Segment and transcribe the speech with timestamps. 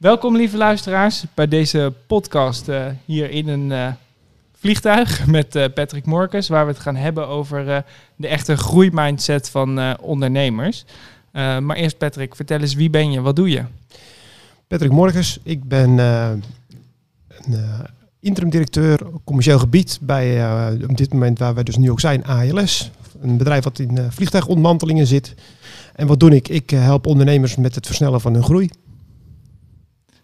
[0.00, 3.86] Welkom lieve luisteraars bij deze podcast uh, hier in een uh,
[4.52, 7.84] vliegtuig met uh, Patrick Morkes, waar we het gaan hebben over
[8.16, 10.84] de echte groeimindset van ondernemers.
[11.32, 13.64] maar eerst Patrick, vertel eens wie ben je, wat doe je?
[14.66, 16.36] Patrick Morkes, ik ben een
[18.20, 20.44] interim directeur commercieel gebied bij
[20.88, 22.90] op dit moment waar wij dus nu ook zijn, ALS.
[23.20, 25.34] Een bedrijf wat in vliegtuigontmantelingen zit.
[25.94, 26.48] En wat doe ik?
[26.48, 28.70] Ik help ondernemers met het versnellen van hun groei.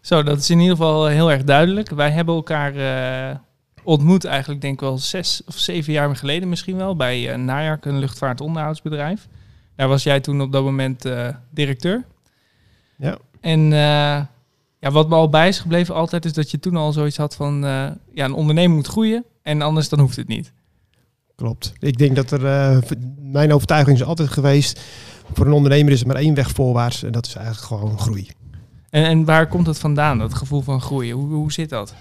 [0.07, 1.91] Zo, dat is in ieder geval heel erg duidelijk.
[1.91, 3.37] Wij hebben elkaar uh,
[3.83, 7.99] ontmoet eigenlijk denk ik wel zes of zeven jaar geleden misschien wel bij uh, een
[7.99, 9.29] luchtvaartonderhoudsbedrijf.
[9.77, 12.05] Daar was jij toen op dat moment uh, directeur.
[12.97, 13.19] Ja.
[13.41, 13.61] En
[14.79, 17.35] ja, wat me al bij is gebleven altijd is dat je toen al zoiets had
[17.35, 17.61] van
[18.13, 20.53] ja, een onderneming moet groeien en anders dan hoeft het niet.
[21.37, 21.73] Klopt.
[21.79, 22.83] Ik denk dat er,
[23.19, 24.81] mijn overtuiging is altijd geweest,
[25.33, 28.29] voor een ondernemer is er maar één weg voorwaarts en dat is eigenlijk gewoon groei.
[28.91, 31.17] En, en waar komt het vandaan, dat gevoel van groeien?
[31.17, 31.95] Hoe, hoe zit dat?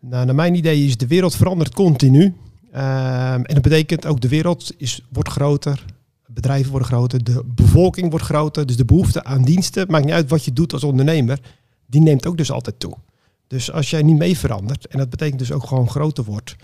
[0.00, 2.34] Nou, naar mijn idee is de wereld verandert continu.
[2.72, 5.84] Ehm, en dat betekent ook de wereld is, wordt groter,
[6.26, 8.66] bedrijven worden groter, de bevolking wordt groter.
[8.66, 11.40] Dus de behoefte aan diensten, maakt niet uit wat je doet als ondernemer,
[11.86, 12.94] die neemt ook dus altijd toe.
[13.46, 16.56] Dus als jij niet mee verandert, en dat betekent dus ook gewoon groter wordt,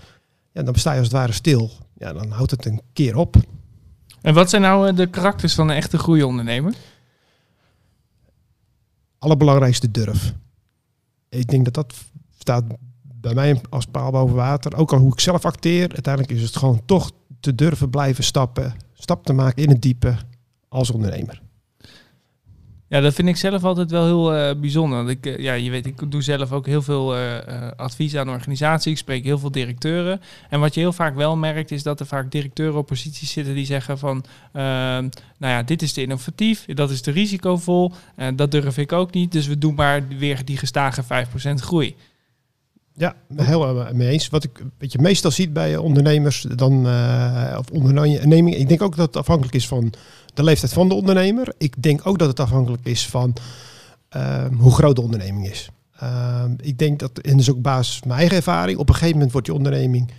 [0.52, 1.70] ja, dan sta je als het ware stil.
[1.96, 3.36] Ja, dan houdt het een keer op.
[4.22, 6.74] En wat zijn nou eh, de karakters van een echte groeiondernemer?
[9.25, 10.34] Allerbelangrijkste durf.
[11.28, 11.94] Ik denk dat dat
[12.39, 12.64] staat
[13.03, 14.77] bij mij als paal boven water.
[14.77, 18.75] Ook al hoe ik zelf acteer, uiteindelijk is het gewoon toch te durven blijven stappen,
[18.92, 20.17] stap te maken in het diepe
[20.69, 21.42] als ondernemer.
[22.94, 24.98] Ja, dat vind ik zelf altijd wel heel uh, bijzonder.
[24.98, 27.36] Want ik, uh, ja, je weet, ik doe zelf ook heel veel uh,
[27.76, 28.92] advies aan organisaties.
[28.92, 30.20] Ik spreek heel veel directeuren.
[30.50, 33.54] En wat je heel vaak wel merkt, is dat er vaak directeuren op posities zitten
[33.54, 37.92] die zeggen van, nou ja, dit is te innovatief, dat is te risicovol,
[38.34, 39.32] dat durf ik ook niet.
[39.32, 41.06] Dus we doen maar weer die gestage 5%
[41.54, 41.96] groei.
[42.96, 44.28] Ja, heel mee eens.
[44.28, 46.86] Wat ik wat je meestal ziet bij ondernemers, dan,
[47.58, 49.92] of ondernemingen, ik denk ook dat het afhankelijk is van
[50.34, 51.55] de leeftijd van de ondernemer.
[51.58, 53.36] Ik denk ook dat het afhankelijk is van
[54.08, 55.68] ehm, hoe groot de onderneming is.
[55.98, 59.14] Ehm, ik denk dat, en dat is ook basis mijn eigen ervaring, op een gegeven
[59.14, 60.11] moment wordt je onderneming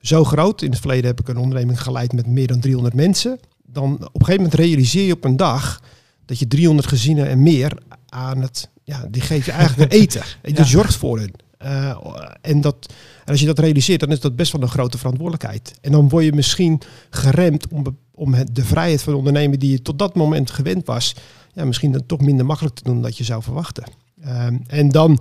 [0.00, 0.62] zo groot.
[0.62, 3.38] In het verleden heb ik een onderneming geleid met meer dan 300 mensen.
[3.66, 5.82] Dan op een gegeven moment realiseer je op een dag
[6.24, 10.22] dat je 300 gezinnen en meer aan het, ja, die geef je eigenlijk een eten.
[10.42, 11.32] Je zorgt voor hen.
[11.64, 11.96] Uh,
[12.40, 12.92] en, dat,
[13.24, 15.72] en als je dat realiseert, dan is dat best wel een grote verantwoordelijkheid.
[15.80, 16.80] En dan word je misschien
[17.10, 17.82] geremd om
[18.14, 21.14] om de vrijheid van ondernemen die je tot dat moment gewend was,
[21.52, 23.84] ja, misschien dan toch minder makkelijk te doen dan je zou verwachten.
[24.26, 25.20] Um, en dan,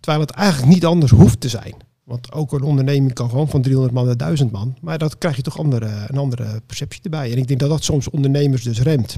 [0.00, 1.74] terwijl het eigenlijk niet anders hoeft te zijn.
[2.04, 4.76] Want ook een onderneming kan gewoon van 300 man naar 1000 man.
[4.80, 7.32] Maar dat krijg je toch andere, een andere perceptie erbij.
[7.32, 9.16] En ik denk dat dat soms ondernemers dus remt.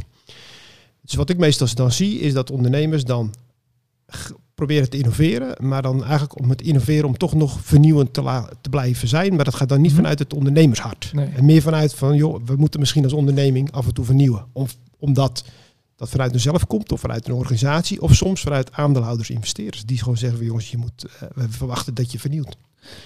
[1.03, 3.35] Dus wat ik meestal dan zie, is dat ondernemers dan
[4.61, 8.71] proberen te innoveren, maar dan eigenlijk om het innoveren om toch nog vernieuwend te, te
[8.71, 9.35] blijven zijn.
[9.35, 10.01] Maar dat gaat dan niet mhm.
[10.01, 11.13] vanuit het ondernemershart.
[11.15, 14.45] En meer vanuit van, joh, we moeten misschien als onderneming af en toe vernieuwen.
[14.53, 15.45] Of, omdat
[15.97, 20.17] dat vanuit zelf komt, of vanuit een organisatie, of soms vanuit aandeelhouders, investeerders, die gewoon
[20.17, 22.57] zeggen, jongens, je moet, uh, we verwachten dat je vernieuwt.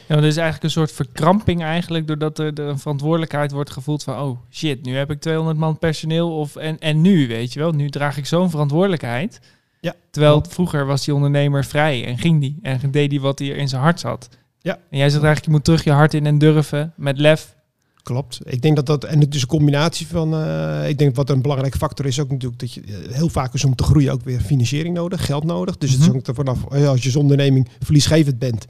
[0.09, 4.19] Ja, er is eigenlijk een soort verkramping eigenlijk, doordat er, een verantwoordelijkheid wordt gevoeld van,
[4.19, 7.73] oh shit, nu heb ik 200 man personeel, of en, en nu, weet je wel,
[7.73, 9.41] nu draag ik zo'n verantwoordelijkheid.
[9.85, 9.95] Ja.
[10.11, 13.69] Terwijl vroeger was die ondernemer vrij en ging die en deed hij wat hij in
[13.69, 14.29] zijn hart zat.
[14.61, 14.73] Ja.
[14.73, 17.55] En jij zegt eigenlijk, je moet terug je hart in en durven met lef.
[18.03, 18.41] Klopt.
[18.45, 21.43] Ik denk dat dat, en het is een combinatie van, uh, ik denk wat een
[21.43, 24.25] belangrijke factor is ook natuurlijk dat je eh, heel vaak is om te groeien ook
[24.25, 25.79] weer financiering nodig, geld nodig.
[25.79, 26.17] Dus het is mhm.
[26.17, 28.67] ook er vanaf, eh, als je als onderneming verliesgevend bent,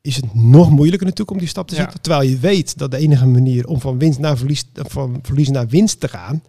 [0.00, 2.00] is het nog moeilijker natuurlijk om die stap te zetten.
[2.00, 5.68] Terwijl je weet dat de enige manier om van winst naar verlies, van verlies naar
[5.68, 6.42] winst te gaan,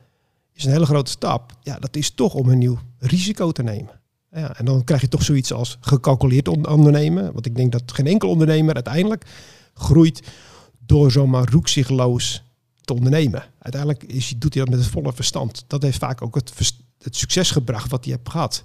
[0.53, 1.57] is een hele grote stap.
[1.62, 4.00] Ja, dat is toch om een nieuw risico te nemen.
[4.31, 7.34] Ja, en dan krijg je toch zoiets als gecalculeerd ondernemen.
[7.34, 9.25] Want ik denk dat geen enkel ondernemer uiteindelijk
[9.73, 10.22] groeit
[10.85, 12.44] door zomaar roekzichtloos
[12.81, 13.44] te ondernemen.
[13.59, 15.63] Uiteindelijk is, doet hij dat met het volle verstand.
[15.67, 16.53] Dat heeft vaak ook het,
[16.97, 18.63] het succes gebracht wat hij heeft gehad.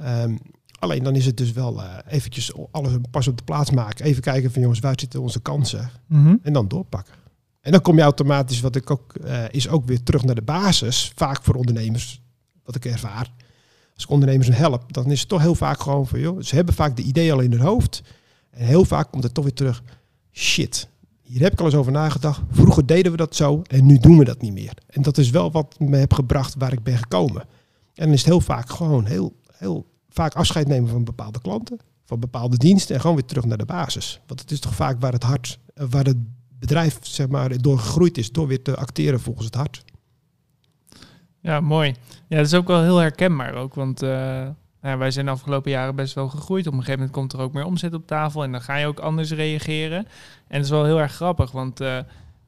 [0.00, 0.38] Um,
[0.78, 4.04] alleen dan is het dus wel uh, eventjes alles pas op de plaats maken.
[4.04, 5.90] Even kijken van jongens, waar zitten onze kansen?
[6.06, 7.14] Mm En dan doorpakken.
[7.62, 10.42] En dan kom je automatisch, wat ik ook, uh, is ook weer terug naar de
[10.42, 11.12] basis.
[11.14, 12.20] Vaak voor ondernemers,
[12.64, 13.32] wat ik ervaar.
[13.94, 16.74] Als ik ondernemers help, dan is het toch heel vaak gewoon van, joh, ze hebben
[16.74, 18.02] vaak de idee al in hun hoofd.
[18.50, 19.82] En heel vaak komt het toch weer terug,
[20.32, 20.88] shit,
[21.22, 22.40] hier heb ik al eens over nagedacht.
[22.50, 24.74] Vroeger deden we dat zo en nu doen we dat niet meer.
[24.86, 27.40] En dat is wel wat me heb gebracht waar ik ben gekomen.
[27.94, 31.78] En dan is het heel vaak gewoon heel, heel vaak afscheid nemen van bepaalde klanten,
[32.04, 34.20] van bepaalde diensten en gewoon weer terug naar de basis.
[34.26, 36.16] Want het is toch vaak waar het hart, waar het
[36.62, 39.84] bedrijf zeg maar, door gegroeid is, door weer te acteren volgens het hart.
[41.40, 41.94] Ja, mooi.
[42.28, 43.74] Ja, dat is ook wel heel herkenbaar ook.
[43.74, 44.48] Want uh,
[44.82, 46.66] Nou, wij zijn de afgelopen jaren best wel gegroeid.
[46.66, 48.86] Op een gegeven moment komt er ook meer omzet op tafel en dan ga je
[48.86, 49.98] ook anders reageren.
[50.48, 51.98] En dat is wel heel erg grappig, want eh,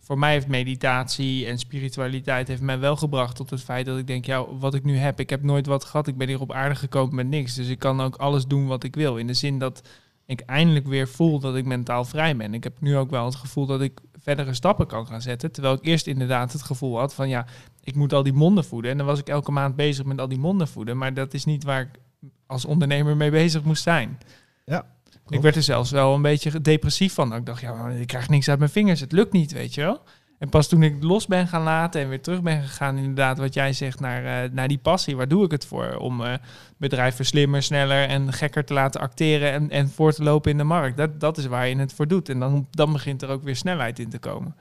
[0.00, 4.06] voor mij heeft meditatie en spiritualiteit heeft mij wel gebracht tot het feit dat ik
[4.06, 6.06] denk, ja, wat ik nu heb, ik heb nooit wat gehad.
[6.06, 7.54] Ik ben hier op aarde gekomen met niks.
[7.54, 9.16] Dus ik kan ook alles doen wat ik wil.
[9.16, 9.82] In de zin dat
[10.26, 12.54] ik eindelijk weer voel dat ik mentaal vrij ben.
[12.54, 15.52] Ik heb nu ook wel het gevoel dat ik verdere stappen kan gaan zetten.
[15.52, 17.46] Terwijl ik eerst inderdaad het gevoel had van ja,
[17.80, 18.90] ik moet al die monden voeden.
[18.90, 20.96] En dan was ik elke maand bezig met al die monden voeden.
[20.98, 22.00] Maar dat is niet waar ik
[22.46, 24.18] als ondernemer mee bezig moest zijn.
[24.64, 24.86] Ja.
[25.28, 27.34] Ik werd er zelfs wel een beetje depressief van.
[27.34, 29.00] Ik dacht, ja, ik krijg niks uit mijn vingers.
[29.00, 30.02] Het lukt niet, weet je wel.
[30.38, 33.54] En pas toen ik los ben gaan laten en weer terug ben gegaan, inderdaad, wat
[33.54, 35.16] jij zegt, naar, uh, naar die passie.
[35.16, 35.96] Waar doe ik het voor?
[35.96, 36.34] Om uh,
[36.76, 40.64] bedrijven slimmer, sneller en gekker te laten acteren en, en voor te lopen in de
[40.64, 40.96] markt.
[40.96, 42.28] Dat, dat is waar je het voor doet.
[42.28, 44.56] En dan, dan begint er ook weer snelheid in te komen.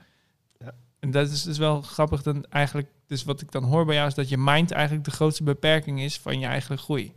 [0.58, 0.72] Ja.
[1.00, 2.22] En dat is dus wel grappig.
[2.22, 5.10] Dan eigenlijk, dus wat ik dan hoor bij jou is dat je mind eigenlijk de
[5.10, 7.12] grootste beperking is van je eigen groei.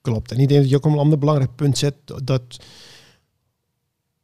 [0.00, 0.32] Klopt.
[0.32, 1.94] En ik denk dat je ook een ander belangrijk punt zet.
[2.24, 2.56] Dat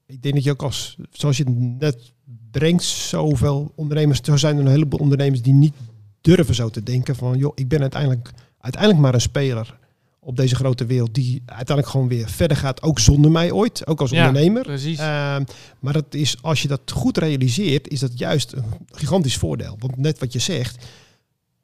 [0.06, 2.12] ik denk dat je ook als, zoals je het net
[2.52, 4.20] brengt, zoveel ondernemers.
[4.20, 5.75] Er zijn er een heleboel ondernemers die niet
[6.20, 9.81] durven zo te denken van, joh, ik ben uiteindelijk, uiteindelijk maar een speler
[10.25, 14.00] op deze grote wereld die uiteindelijk gewoon weer verder gaat, ook zonder mij ooit, ook
[14.00, 14.62] als ja, ondernemer.
[14.62, 14.99] Precies.
[14.99, 15.37] Uh,
[15.81, 19.76] maar dat is, als je dat goed realiseert, is dat juist een gigantisch voordeel.
[19.78, 20.84] Want net wat je zegt,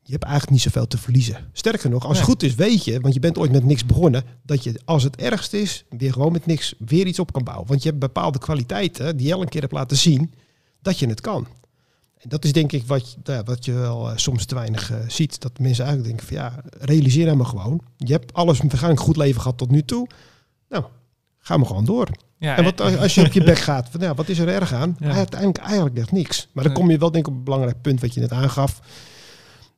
[0.02, 1.36] je hebt eigenlijk niet zoveel te verliezen.
[1.52, 4.24] Sterker nog, als het goed is, weet je, want je bent ooit met niks begonnen,
[4.42, 7.66] dat je als het ergst is, weer gewoon met niks weer iets op kan bouwen.
[7.68, 10.32] Want je hebt bepaalde kwaliteiten die je al een keer hebt laten zien
[10.88, 11.46] dat je het kan.
[12.18, 14.98] En dat is denk ik wat, ja, wat je wel uh, soms te weinig uh,
[15.06, 15.40] ziet.
[15.40, 17.80] Dat mensen eigenlijk denken van ja, realiseer nou maar gewoon.
[17.96, 20.08] Je hebt alles een goed leven gehad tot nu toe.
[20.68, 20.84] Nou,
[21.38, 22.08] ga maar gewoon door.
[22.38, 24.72] Ja, en wat als je op je bek gaat, van, ja, wat is er erg
[24.72, 24.96] aan?
[24.98, 25.12] Ja.
[25.12, 26.48] Uiteindelijk eigenlijk echt niks.
[26.52, 28.80] Maar dan kom je wel denk ik op een belangrijk punt wat je net aangaf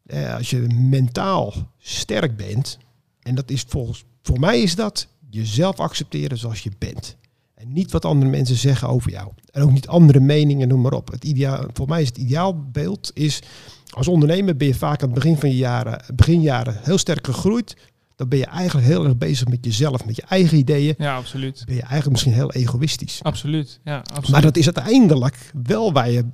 [0.06, 0.58] eh, als je
[0.90, 2.78] mentaal sterk bent,
[3.22, 7.16] en dat is volgens voor mij is dat jezelf accepteren zoals je bent.
[7.60, 9.32] En niet wat andere mensen zeggen over jou.
[9.50, 11.10] En ook niet andere meningen, noem maar op.
[11.10, 13.42] Het ideaal, voor mij is het ideaalbeeld is,
[13.90, 17.76] als ondernemer ben je vaak aan het begin van je jaren, beginjaren heel sterk gegroeid.
[18.16, 20.94] Dan ben je eigenlijk heel erg bezig met jezelf, met je eigen ideeën.
[20.98, 21.62] Ja, absoluut.
[21.66, 23.22] Ben je eigenlijk misschien heel egoïstisch.
[23.22, 24.30] Absoluut, ja, absoluut.
[24.30, 26.24] Maar dat is uiteindelijk wel waar je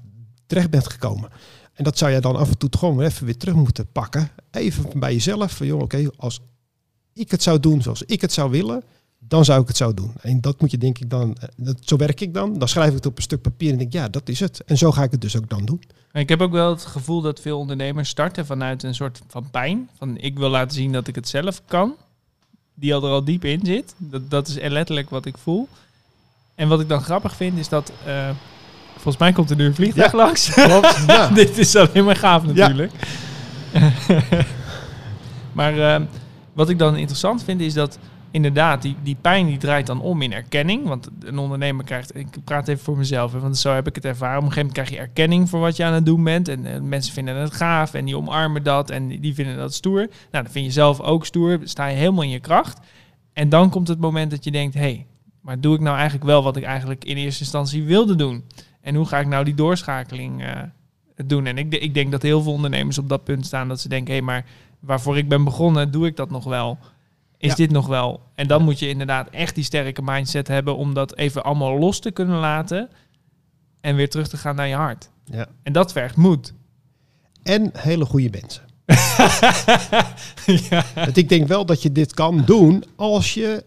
[0.47, 1.31] terecht bent gekomen.
[1.73, 4.31] En dat zou je dan af en toe gewoon even weer terug moeten pakken.
[4.51, 5.53] Even bij jezelf.
[5.53, 6.41] Van, joh, oké, als
[7.13, 8.83] ik het zou doen zoals ik het zou willen,
[9.29, 10.13] dan zou ik het zo doen.
[10.21, 12.59] En dat moet je denk ik dan, eh, dat, zo werk ik dan.
[12.59, 14.65] Dan schrijf ik het op een stuk papier en denk, ja, dat is het.
[14.65, 15.83] En zo ga ik het dus ook dan doen.
[16.13, 19.89] Ik heb ook wel het gevoel dat veel ondernemers starten vanuit een soort van pijn.
[19.99, 21.95] Van ik wil laten zien dat ik het zelf kan.
[22.75, 23.95] Die al er al diep in zit.
[23.99, 25.69] Dat, dat is letterlijk wat ik voel.
[26.55, 27.93] En wat ik dan grappig vind is dat...
[28.07, 28.31] Uh,
[28.93, 30.51] Volgens mij komt er nu een vliegtuig langs.
[30.51, 31.29] Klopt, ja.
[31.29, 32.93] Dit is alleen maar gaaf natuurlijk.
[35.53, 36.07] maar uh,
[36.53, 37.99] wat ik dan interessant vind is dat
[38.37, 40.87] inderdaad, die, die pijn die draait dan om in erkenning.
[40.87, 44.39] Want een ondernemer krijgt, ik praat even voor mezelf, want zo heb ik het ervaren.
[44.39, 46.49] Op een gegeven moment krijg je erkenning voor wat je aan het doen bent.
[46.49, 49.99] En, en mensen vinden het gaaf en die omarmen dat en die vinden dat stoer.
[50.31, 52.81] Nou, dan vind je zelf ook stoer, sta je helemaal in je kracht.
[53.33, 55.07] En dan komt het moment dat je denkt, hé, hey,
[55.41, 58.45] maar doe ik nou eigenlijk wel wat ik eigenlijk in eerste instantie wilde doen?
[58.81, 60.63] En hoe ga ik nou die doorschakeling uh,
[61.27, 61.47] doen?
[61.47, 64.15] En ik, ik denk dat heel veel ondernemers op dat punt staan dat ze denken,
[64.15, 64.45] hé, hey, maar
[64.81, 66.79] waarvoor ik ben begonnen, doe ik dat nog wel?
[67.39, 68.23] Is dit nog wel?
[68.35, 72.01] En dan moet je inderdaad echt die sterke mindset hebben om dat even allemaal los
[72.01, 72.89] te kunnen laten
[73.81, 75.11] en weer terug te gaan naar je hart.
[75.25, 75.47] Ja.
[75.63, 76.55] En dat vergt moed.
[77.43, 78.65] En hele goede mensen.
[80.71, 80.85] ja.
[80.95, 83.65] Want ik denk wel dat je dit kan doen als je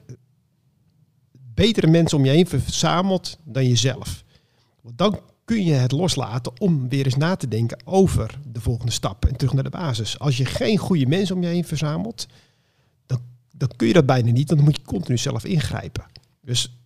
[1.53, 4.23] betere mensen om je heen verzamelt dan jezelf.
[4.81, 8.91] Want dan kun je het loslaten om weer eens na te denken over de volgende
[8.91, 10.19] stap en terug naar de basis.
[10.19, 12.27] Als je geen goede mensen om je heen verzamelt,
[13.59, 16.03] dan, kun je dat bijna niet, dan moet je continu zelf ingrijpen.
[16.41, 16.79] Dus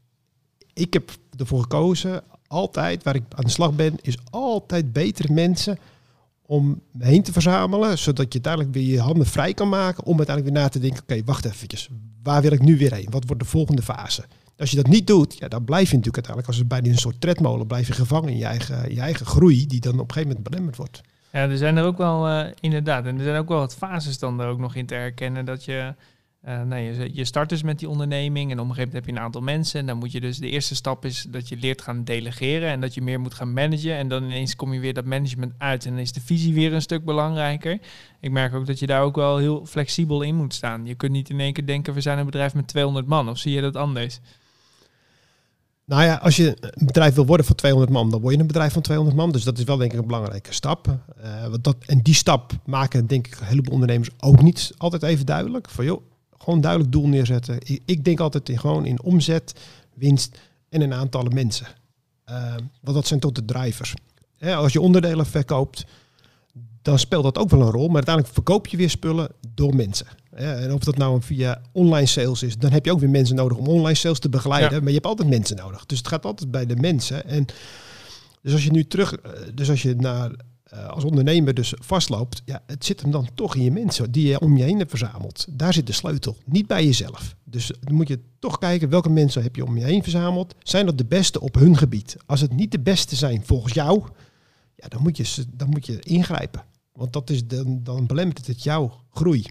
[0.74, 5.78] ik heb ervoor gekozen, altijd waar ik aan de slag ben, is altijd betere mensen
[6.46, 10.18] om me heen te verzamelen, zodat je uiteindelijk weer je handen vrij kan maken om
[10.18, 11.90] uiteindelijk weer na te denken, oké, wacht eventjes,
[12.24, 13.08] waar wil ik nu weer heen?
[13.10, 14.26] Wat wordt de volgende fase?
[14.58, 16.98] Als je dat niet doet, ja, dan blijf je natuurlijk uiteindelijk als het bij een
[16.98, 20.14] soort tredmolen blijf je gevangen in je eigen, je eigen groei, die dan op een
[20.14, 21.02] gegeven moment belemmerd wordt.
[21.32, 24.20] Ja, er zijn er ook wel, uh, inderdaad, en er zijn ook wel wat fases
[24.20, 25.94] dan er ook nog in te herkennen dat je,
[26.48, 29.06] uh, nou, je, je start dus met die onderneming en op een gegeven moment heb
[29.06, 31.58] je een aantal mensen en dan moet je dus, de eerste stap is dat je
[31.58, 34.80] leert gaan delegeren en dat je meer moet gaan managen en dan ineens kom je
[34.80, 37.80] weer dat management uit en dan is de visie weer een stuk belangrijker.
[38.20, 40.86] Ik merk ook dat je daar ook wel heel flexibel in moet staan.
[40.86, 43.38] Je kunt niet in één keer denken, we zijn een bedrijf met 200 man, of
[43.38, 44.20] zie je dat anders?
[45.86, 48.48] Nou ja, als je een bedrijf wil worden van 200 man, dan word je een
[48.48, 49.32] bedrijf van 200 man.
[49.32, 50.88] Dus dat is wel denk ik een belangrijke stap.
[51.24, 55.26] Uh, dat, en die stap maken denk ik een heleboel ondernemers ook niet altijd even
[55.26, 55.70] duidelijk.
[55.70, 56.02] Van joh,
[56.44, 57.58] Gewoon duidelijk doel neerzetten.
[57.64, 59.54] Ik, ik denk altijd in, gewoon in omzet,
[59.94, 61.68] winst en een aantallen mensen.
[62.30, 63.94] Uh, want dat zijn tot de drivers.
[64.38, 65.86] Hè, als je onderdelen verkoopt,
[66.82, 67.86] dan speelt dat ook wel een rol.
[67.86, 70.08] Maar uiteindelijk verkoop je weer spullen door mensen.
[70.30, 73.58] En of dat nou via online sales is, dan heb je ook weer mensen nodig
[73.58, 74.80] om online sales te begeleiden.
[74.80, 75.86] Maar je hebt altijd mensen nodig.
[75.86, 77.26] Dus het gaat altijd bij de mensen.
[77.26, 77.46] En
[78.42, 80.32] dus als je nu terug, eh, dus als je naar
[80.74, 84.28] eh, als ondernemer dus vastloopt, ja, het zit hem dan toch in je mensen die
[84.28, 85.46] je om je heen hebt verzameld.
[85.50, 87.36] Daar zit de sleutel, niet bij jezelf.
[87.44, 90.56] Dus dan moet je toch kijken welke mensen heb je om je heen verzameld.
[90.60, 92.18] Zijn dat de beste op hun gebied?
[92.26, 94.04] Als het niet de beste zijn volgens jou,
[94.76, 96.64] ja, dan, moet je, dan moet je ingrijpen.
[96.94, 99.46] Want dat is dan, dan belemmert het jouw groei.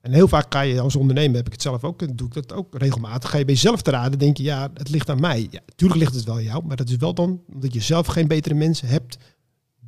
[0.00, 2.52] En heel vaak ga je als ondernemer, heb ik het zelf ook, doe ik dat
[2.52, 3.30] ook regelmatig.
[3.30, 5.48] Ga je bij jezelf te raden, denk je, ja, het ligt aan mij.
[5.50, 8.28] Ja, natuurlijk ligt het wel jou, maar dat is wel dan omdat je zelf geen
[8.28, 9.16] betere mensen hebt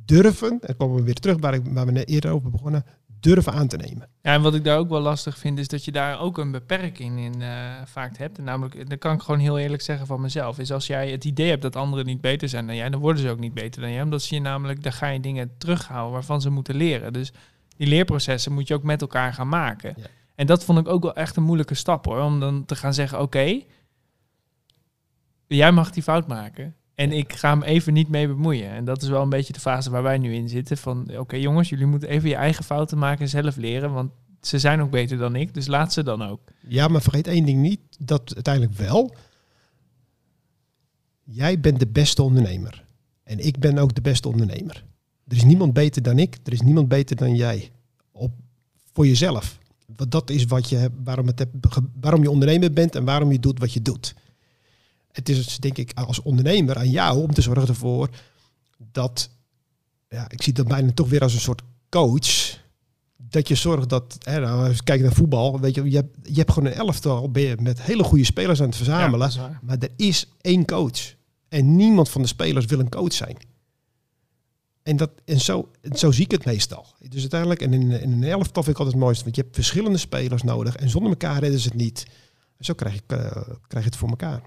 [0.05, 2.85] durven, en komen we weer terug waar, ik, waar we net eerder over begonnen,
[3.19, 4.09] durven aan te nemen.
[4.21, 6.51] Ja, en wat ik daar ook wel lastig vind, is dat je daar ook een
[6.51, 7.47] beperking in uh,
[7.85, 8.37] vaak hebt.
[8.37, 11.25] En namelijk, dat kan ik gewoon heel eerlijk zeggen van mezelf, is als jij het
[11.25, 13.81] idee hebt dat anderen niet beter zijn dan jij, dan worden ze ook niet beter
[13.81, 14.01] dan jij.
[14.01, 17.13] Omdat ze je namelijk, daar ga je dingen terughouden waarvan ze moeten leren.
[17.13, 17.33] Dus
[17.77, 19.93] die leerprocessen moet je ook met elkaar gaan maken.
[19.97, 20.05] Ja.
[20.35, 22.93] En dat vond ik ook wel echt een moeilijke stap hoor, om dan te gaan
[22.93, 23.61] zeggen, oké,
[25.47, 26.75] jij mag die fout maken.
[26.95, 28.69] En ik ga hem even niet mee bemoeien.
[28.69, 30.77] En dat is wel een beetje de fase waar wij nu in zitten.
[30.77, 33.93] Van oké jongens, jullie moeten even je eigen fouten maken en zelf leren.
[33.93, 34.11] Want
[34.41, 36.39] ze zijn ook beter dan ik, dus laat ze dan ook.
[36.67, 39.15] Ja, maar vergeet één ding niet, dat uiteindelijk wel.
[41.23, 42.83] Jij bent de beste ondernemer.
[43.23, 44.85] En ik ben ook de beste ondernemer.
[45.27, 47.71] Er is niemand beter dan ik, er is niemand beter dan jij.
[48.11, 48.31] Op,
[48.93, 49.59] voor jezelf.
[49.95, 51.45] Want dat is wat je, waarom, het,
[51.99, 54.15] waarom je ondernemer bent en waarom je doet wat je doet
[55.15, 58.09] het is denk ik als ondernemer aan jou om te zorgen ervoor
[58.91, 59.29] dat,
[60.09, 62.57] ja, ik zie dat bijna toch weer als een soort coach,
[63.17, 66.17] dat je zorgt dat, hè, nou, als je kijkt naar voetbal, weet je, je hebt,
[66.23, 69.31] je hebt gewoon een elftal ben je met hele goede spelers aan het verzamelen,
[69.61, 71.13] maar er is één coach.
[71.49, 73.37] En niemand van de spelers wil een coach zijn.
[74.83, 76.85] En, dat, en zo, zo zie ik het meestal.
[77.09, 79.55] Dus uiteindelijk, en in, in een elftal vind ik altijd het mooiste, want je hebt
[79.55, 82.05] verschillende spelers nodig en zonder elkaar redden ze het niet.
[82.57, 83.19] En zo krijg, ik, uh,
[83.67, 84.41] krijg je het voor elkaar.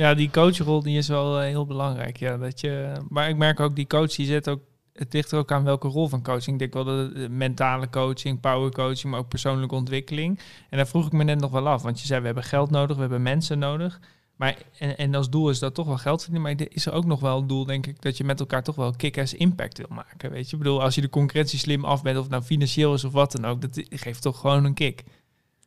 [0.00, 2.16] Ja, die coachrol die is wel eh, heel belangrijk.
[2.16, 4.60] Ja, dat je, maar ik merk ook, die coach die zet ook,
[4.92, 6.60] het ligt er ook aan welke rol van coaching.
[6.60, 10.40] Ik denk wel de mentale coaching, power coaching, maar ook persoonlijke ontwikkeling.
[10.70, 12.70] En daar vroeg ik me net nog wel af, want je zei we hebben geld
[12.70, 14.00] nodig, we hebben mensen nodig.
[14.36, 16.56] Maar, en, en als doel is dat toch wel geld verdienen.
[16.56, 18.76] Maar is er ook nog wel een doel, denk ik, dat je met elkaar toch
[18.76, 20.30] wel kick-ass impact wil maken.
[20.30, 23.04] Weet je, ik bedoel, als je de concurrentie slim af bent, of nou financieel is
[23.04, 25.04] of wat dan ook, dat geeft toch gewoon een kick.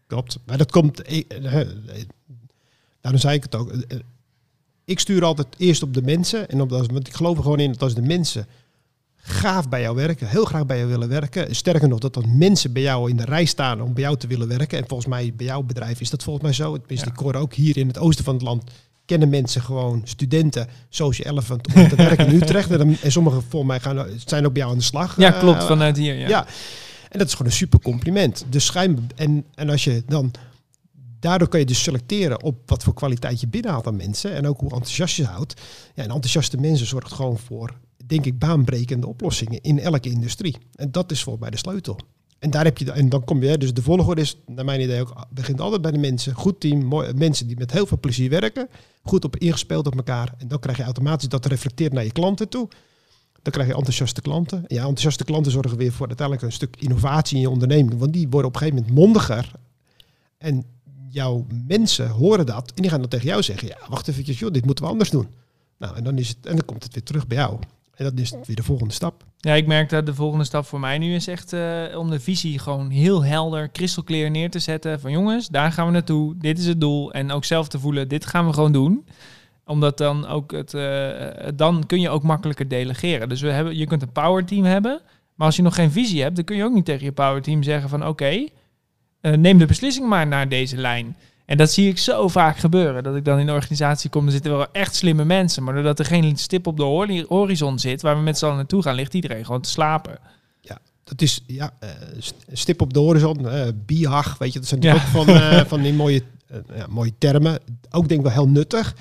[0.07, 0.39] Klopt.
[0.45, 1.01] Maar dat komt.
[1.01, 1.67] Eh, eh,
[3.01, 3.71] daarom zei ik het ook
[4.85, 6.49] ik stuur altijd eerst op de mensen.
[6.49, 8.47] En op dat, want ik geloof er gewoon in dat als de mensen
[9.15, 11.55] gaaf bij jou werken, heel graag bij jou willen werken.
[11.55, 14.27] Sterker nog, dat dan mensen bij jou in de rij staan om bij jou te
[14.27, 14.77] willen werken.
[14.77, 16.77] En volgens mij bij jouw bedrijf is dat volgens mij zo.
[16.77, 17.13] Tenminste, ja.
[17.13, 18.63] ik hoor ook hier in het oosten van het land
[19.05, 22.71] kennen mensen gewoon studenten, social elephant, om te werken in Utrecht.
[22.71, 25.17] En, en sommigen volgens mij gaan, zijn ook bij jou aan de slag.
[25.17, 26.17] Ja, klopt, uh, vanuit hier.
[26.17, 26.27] Ja.
[26.27, 26.45] ja.
[27.09, 28.45] En dat is gewoon een super compliment.
[28.49, 30.31] Dus schijn, en, en als je dan
[31.23, 34.59] daardoor kan je dus selecteren op wat voor kwaliteit je binnenhaalt aan mensen en ook
[34.59, 35.61] hoe enthousiast je houdt.
[35.95, 40.57] Ja, en enthousiaste mensen zorgt gewoon voor, denk ik, baanbrekende oplossingen in elke industrie.
[40.75, 41.99] En dat is volgens mij de sleutel.
[42.39, 45.01] En daar heb je, en dan kom je, dus de volgorde is, naar mijn idee
[45.01, 46.33] ook, begint altijd bij de mensen.
[46.33, 48.69] Goed team, mooi, mensen die met heel veel plezier werken,
[49.03, 50.33] goed op ingespeeld op elkaar.
[50.37, 52.67] En dan krijg je automatisch dat reflecteert naar je klanten toe.
[53.41, 54.63] Dan krijg je enthousiaste klanten.
[54.67, 57.99] Ja, enthousiaste klanten zorgen weer voor uiteindelijk een stuk innovatie in je onderneming.
[57.99, 59.51] Want die worden op een gegeven moment mondiger.
[60.37, 60.65] En
[61.13, 64.51] jouw mensen horen dat en die gaan dan tegen jou zeggen, ja, wacht even, joh,
[64.51, 65.27] dit moeten we anders doen.
[65.77, 67.59] Nou, en dan, is het, en dan komt het weer terug bij jou.
[67.95, 69.23] En dat is weer de volgende stap.
[69.37, 72.19] Ja, ik merk dat de volgende stap voor mij nu is echt uh, om de
[72.19, 74.99] visie gewoon heel helder, kristalclear neer te zetten.
[74.99, 76.37] Van jongens, daar gaan we naartoe.
[76.37, 77.13] Dit is het doel.
[77.13, 79.05] En ook zelf te voelen, dit gaan we gewoon doen.
[79.65, 81.11] Omdat dan ook het, uh,
[81.55, 83.29] dan kun je ook makkelijker delegeren.
[83.29, 85.01] Dus we hebben, je kunt een power team hebben.
[85.35, 87.41] Maar als je nog geen visie hebt, dan kun je ook niet tegen je power
[87.41, 88.47] team zeggen van oké,
[89.23, 91.15] uh, neem de beslissing maar naar deze lijn.
[91.45, 93.03] En dat zie ik zo vaak gebeuren.
[93.03, 95.63] Dat ik dan in de organisatie kom, er zitten wel echt slimme mensen.
[95.63, 98.81] Maar doordat er geen stip op de horizon zit waar we met z'n allen naartoe
[98.81, 100.19] gaan, ligt iedereen gewoon te slapen.
[100.61, 101.89] Ja, dat is ja, uh,
[102.51, 104.93] stip op de horizon, uh, bihag, weet je, dat zijn ja.
[104.93, 106.23] ook van, uh, van die mooie,
[106.75, 107.59] ja, mooie termen.
[107.89, 108.95] Ook denk ik wel heel nuttig.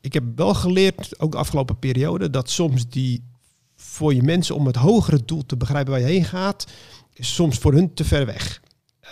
[0.00, 3.22] Ik heb wel geleerd, ook de afgelopen periode, dat soms die
[3.76, 6.66] voor je mensen om het hogere doel te begrijpen waar je heen gaat,
[7.14, 8.60] is soms voor hun te ver weg.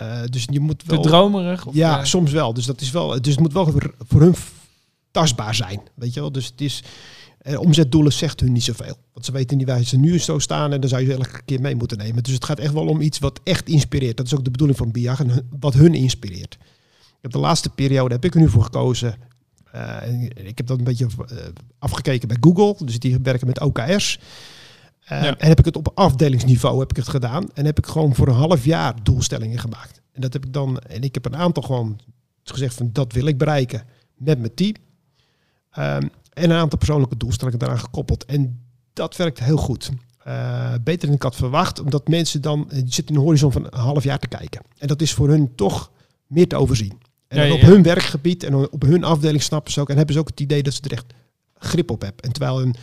[0.01, 1.01] Uh, dus je moet wel...
[1.01, 1.65] Te dromerig?
[1.65, 2.05] Of ja, uh...
[2.05, 2.53] soms wel.
[2.53, 3.21] Dus dat is wel...
[3.21, 3.73] Dus het moet wel
[4.07, 4.35] voor, hun
[5.11, 5.81] tastbaar zijn.
[5.95, 6.31] Weet je wel?
[6.31, 6.83] Dus het is...
[7.41, 8.97] En omzetdoelen zegt hun niet zoveel.
[9.13, 11.61] Want ze weten niet waar ze nu zo staan en dan zou je elke keer
[11.61, 12.23] mee moeten nemen.
[12.23, 14.17] Dus het gaat echt wel om iets wat echt inspireert.
[14.17, 16.57] Dat is ook de bedoeling van BIAG en wat hun inspireert.
[16.99, 19.15] Ik heb de laatste periode heb ik er nu voor gekozen.
[19.75, 21.07] Uh, ik heb dat een beetje
[21.79, 22.85] afgekeken bij Google.
[22.85, 24.19] Dus die werken met OKR's.
[25.11, 25.37] Uh, ja.
[25.37, 27.45] En heb ik het op afdelingsniveau heb ik het gedaan.
[27.53, 30.01] En heb ik gewoon voor een half jaar doelstellingen gemaakt.
[30.11, 30.79] En dat heb ik dan.
[30.79, 31.99] En ik heb een aantal gewoon
[32.43, 33.83] gezegd van dat wil ik bereiken
[34.15, 34.73] met mijn team.
[35.77, 38.25] Um, en een aantal persoonlijke doelstellingen daaraan gekoppeld.
[38.25, 38.61] En
[38.93, 39.91] dat werkt heel goed.
[40.27, 43.65] Uh, beter dan ik had verwacht, omdat mensen dan je zitten in een horizon van
[43.65, 44.61] een half jaar te kijken.
[44.77, 45.91] En dat is voor hun toch
[46.27, 46.99] meer te overzien.
[47.27, 50.13] En ja, ja, op hun werkgebied en op hun afdeling snappen ze ook en hebben
[50.13, 51.05] ze ook het idee dat ze er echt
[51.57, 52.23] grip op hebben.
[52.23, 52.75] En terwijl een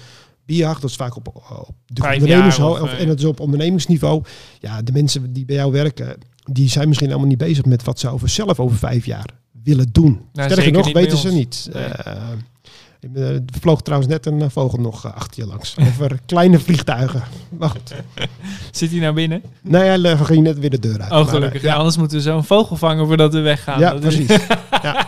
[0.47, 4.23] BIAG, dat is vaak op, op de ondernemers of, en dat is op ondernemingsniveau.
[4.61, 6.17] Ja, de mensen die bij jou werken,
[6.53, 9.27] die zijn misschien helemaal niet bezig met wat ze over zelf over vijf jaar
[9.63, 10.21] willen doen.
[10.33, 11.69] Nou, Sterker nog, weten ze niet.
[11.73, 11.85] Nee.
[11.85, 15.77] Uh, er vloog trouwens net een vogel nog achter je langs.
[15.79, 17.23] Over kleine vliegtuigen.
[17.49, 17.95] Wacht.
[18.71, 19.43] Zit hij nou binnen?
[19.63, 21.13] Nee, hij ging net weer de deur uit.
[21.13, 21.63] Oh, gelukkig.
[21.63, 21.77] Maar, ja.
[21.77, 23.79] anders moeten we zo'n vogel vangen voordat we weggaan.
[23.79, 24.29] Ja, dat precies.
[24.83, 25.07] ja.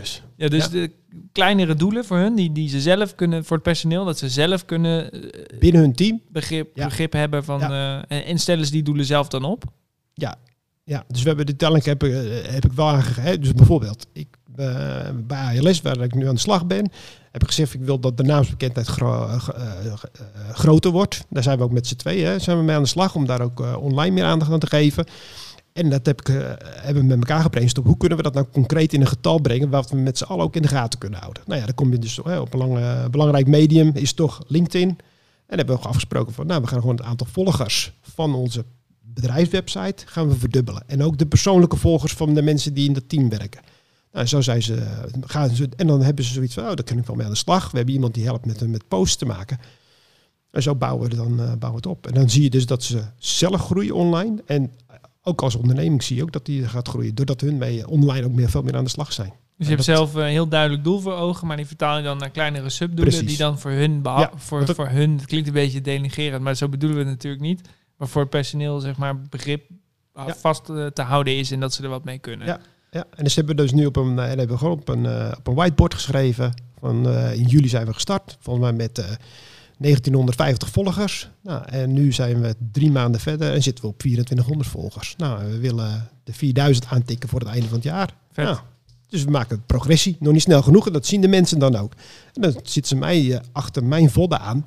[0.00, 0.90] Dus, ja, dus de
[1.32, 4.64] kleinere doelen voor hun, die, die ze zelf kunnen, voor het personeel, dat ze zelf
[4.64, 5.10] kunnen...
[5.58, 6.20] Binnen hun team.
[6.28, 7.72] Begrip, begrip hebben van...
[7.72, 9.64] Uh, en stellen ze die doelen zelf dan op?
[10.14, 10.36] Ja,
[10.84, 12.00] ja, dus we hebben de telling heb,
[12.46, 13.40] heb ik wel aangegeven.
[13.40, 16.90] Dus bijvoorbeeld, ik uh, bij ALS, waar ik nu aan de slag ben,
[17.32, 19.42] heb ik gezegd, ik wil dat de naamsbekendheid gro uh,
[20.52, 21.24] groter wordt.
[21.28, 23.40] Daar zijn we ook met z'n tweeën, zijn we mee aan de slag om daar
[23.40, 25.06] ook online meer aandacht aan te geven.
[25.72, 27.88] En dat heb ik, hebben we met elkaar gebrainstormd.
[27.88, 30.44] Hoe kunnen we dat nou concreet in een getal brengen, wat we met z'n allen
[30.44, 31.42] ook in de gaten kunnen houden?
[31.46, 34.88] Nou ja, dan kom je dus op een lang, belangrijk medium, is toch LinkedIn.
[35.46, 38.64] En hebben we ook afgesproken van, nou, we gaan gewoon het aantal volgers van onze
[39.00, 40.82] bedrijfswebsite gaan we verdubbelen.
[40.86, 43.60] En ook de persoonlijke volgers van de mensen die in dat team werken.
[44.12, 44.86] Nou, zo zijn ze,
[45.20, 47.32] gaan ze, en dan hebben ze zoiets van, oh, daar kan ik wel mee aan
[47.32, 47.70] de slag.
[47.70, 49.58] We hebben iemand die helpt met, met posts te maken.
[50.50, 52.06] En zo bouwen we, dan, uh, bouwen we het op.
[52.06, 54.42] En dan zie je dus dat ze zelf groeien online.
[54.46, 54.72] En
[55.22, 57.14] ook als onderneming zie je ook dat die gaat groeien.
[57.14, 59.32] Doordat hun mee online ook meer, veel meer aan de slag zijn.
[59.56, 62.18] Dus je hebt zelf een heel duidelijk doel voor ogen, maar die vertaal je dan
[62.18, 63.28] naar kleinere subdoelen Precies.
[63.28, 66.68] die dan voor hun, ja, voor, voor hun, het klinkt een beetje denigerend, maar zo
[66.68, 67.68] bedoelen we het natuurlijk niet.
[67.96, 69.70] Maar voor het personeel zeg maar begrip
[70.14, 70.34] ja.
[70.34, 72.46] vast eh, te houden is en dat ze er wat mee kunnen.
[72.46, 73.04] Ja, ja.
[73.14, 75.46] en dus hebben we dus nu op een, en hebben we gewoon op een, op
[75.46, 76.54] een whiteboard geschreven.
[76.78, 79.18] Van, uh, in juli zijn we gestart, volgens mij met
[79.82, 81.30] 1950 volgers.
[81.42, 85.14] Nou, en nu zijn we drie maanden verder en zitten we op 2400 volgers.
[85.16, 88.14] Nou, we willen de 4000 aantikken voor het einde van het jaar.
[88.34, 88.56] Nou,
[89.08, 90.16] dus we maken progressie.
[90.20, 91.92] Nog niet snel genoeg en dat zien de mensen dan ook.
[92.32, 94.64] En dan zitten ze mij achter mijn vodden aan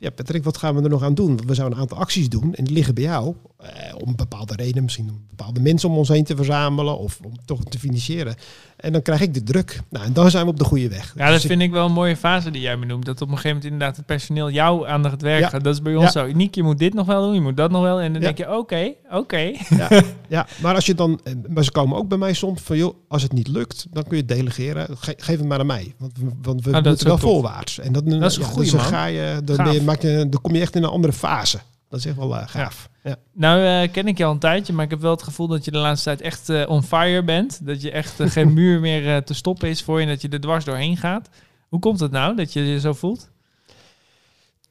[0.00, 1.40] ja, Patrick, wat gaan we er nog aan doen?
[1.46, 3.34] We zouden een aantal acties doen en die liggen bij jou.
[3.56, 7.32] Eh, om bepaalde redenen, misschien om bepaalde mensen om ons heen te verzamelen of om
[7.44, 8.36] toch te financieren.
[8.80, 9.80] En dan krijg ik de druk.
[9.90, 11.12] Nou, en dan zijn we op de goede weg.
[11.16, 11.70] Ja, dat dus vind ik...
[11.70, 13.04] wel een mooie fase die jij benoemt.
[13.04, 15.64] Dat op een gegeven moment inderdaad het personeel jou aan het werk gaat.
[15.64, 16.26] Dat is bij ons zo.
[16.26, 18.00] Uniek, je moet dit nog wel doen, je moet dat nog wel.
[18.00, 19.52] En dan denk je, oké, oké.
[19.68, 19.88] Ja.
[20.28, 21.20] ja, maar als je dan...
[21.24, 24.02] Eh, maar ze komen ook bij mij soms van, joh, als het niet lukt, dan
[24.02, 24.86] kun je het delegeren.
[24.98, 25.94] geef het maar aan mij.
[25.98, 26.12] Want,
[26.42, 27.78] want we ah, moeten wel voorwaarts.
[27.78, 30.54] En dat, dat is een goede dus dan ga je, dan, maak je, dan kom
[30.54, 31.58] je echt in een andere fase.
[31.88, 32.89] Dat is echt wel uh, gaaf.
[33.02, 33.16] Ja.
[33.32, 35.64] Nou uh, ken ik je al een tijdje, maar ik heb wel het gevoel dat
[35.64, 37.66] je de laatste tijd echt uh, on fire bent.
[37.66, 40.40] Dat je echt geen muur meer te stoppen is voor je en dat je er
[40.40, 41.28] dwars doorheen gaat.
[41.68, 43.30] Hoe komt het nou dat je je zo voelt?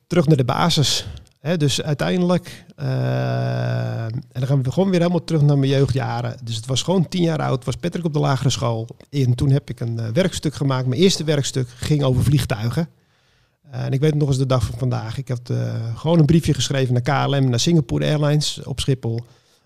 [0.07, 1.05] Terug naar de basis.
[1.39, 6.37] Hè, dus uiteindelijk, en dan gaan we gewoon weer helemaal terug naar mijn jeugdjaren.
[6.43, 8.87] Dus het was gewoon tien jaar oud, was Patrick op de lagere school.
[9.09, 10.87] En toen heb ik een werkstuk gemaakt.
[10.87, 12.89] Mijn eerste werkstuk ging over vliegtuigen.
[13.73, 15.17] Uh, en ik weet nog eens de dag van vandaag.
[15.17, 19.19] Ik heb uh, gewoon een briefje geschreven naar KLM, naar Singapore Airlines op Schiphol.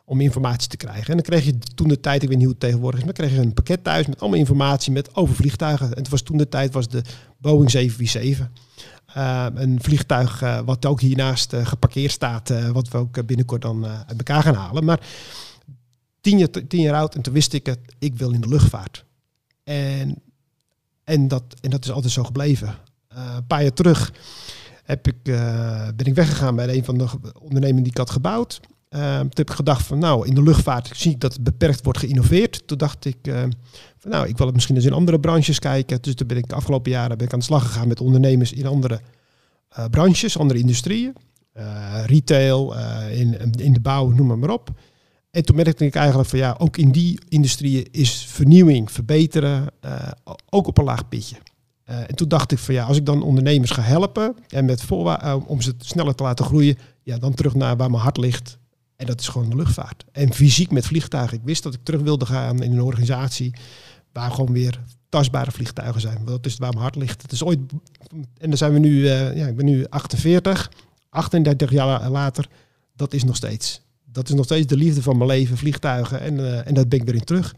[0.06, 1.08] Om informatie te krijgen.
[1.08, 3.14] En dan kreeg je toen de tijd, ik weet niet hoe het tegenwoordig is, maar
[3.14, 5.90] kreeg je een pakket thuis met allemaal informatie met over vliegtuigen.
[5.90, 7.02] En het was toen de tijd was de
[7.38, 8.50] Boeing 747.
[9.18, 14.44] Uh, een vliegtuig wat ook hiernaast geparkeerd staat, wat we ook binnenkort dan uit elkaar
[14.44, 14.86] gaan halen.
[14.86, 15.00] Maar
[16.22, 19.06] tien jaar, tien jaar oud en toen wist ik het, ik wil in de luchtvaart.
[19.64, 20.22] En,
[21.04, 22.76] en, dat, en dat is altijd zo gebleven.
[23.16, 24.14] Eh, een paar jaar terug
[24.84, 27.08] heb ik, eh, ben ik weggegaan bij een van de
[27.40, 28.60] ondernemingen die ik had gebouwd.
[28.90, 32.00] Uh, toen heb ik gedacht van nou, in de luchtvaart zie ik dat beperkt wordt
[32.00, 32.68] geïnnoveerd.
[32.68, 33.18] Toen dacht ik
[33.98, 36.02] van nou, ik wil het misschien eens in andere branches kijken.
[36.02, 38.54] Dus toen ben ik de afgelopen jaren ben ik aan de slag gegaan met ondernemers
[38.54, 39.00] in andere
[39.90, 41.14] branches, andere industrieën.
[42.06, 42.76] retail,
[43.10, 44.72] in, in de bouw, noem maar, maar op.
[45.32, 49.68] En toen merkte ik eigenlijk van ja, ook in die industrieën is vernieuwing, verbeteren,
[50.50, 51.36] ook op een laag pitje.
[51.90, 54.86] Uh, en toen dacht ik van ja, als ik dan ondernemers ga helpen en met
[54.92, 58.58] uh, om ze sneller te laten groeien, ja, dan terug naar waar mijn hart ligt.
[58.96, 60.06] En dat is gewoon de luchtvaart.
[60.12, 61.38] En fysiek met vliegtuigen.
[61.38, 63.54] Ik wist dat ik terug wilde gaan in een organisatie
[64.12, 66.26] waar gewoon weer tastbare vliegtuigen zijn.
[66.26, 67.22] Dat is waar mijn hart ligt.
[67.22, 67.60] Het is ooit,
[68.38, 70.72] en dan zijn we nu, uh, ja, ik ben nu 48,
[71.10, 72.48] 38 jaar later.
[72.96, 73.82] Dat is nog steeds.
[74.06, 76.20] Dat is nog steeds de liefde van mijn leven, vliegtuigen.
[76.20, 77.56] En, en dat ben ik weer in terug.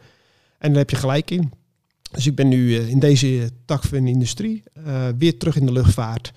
[0.57, 1.51] En daar heb je gelijk in.
[2.11, 4.63] Dus ik ben nu uh, in deze tak van de industrie
[5.17, 6.33] weer terug in de luchtvaart.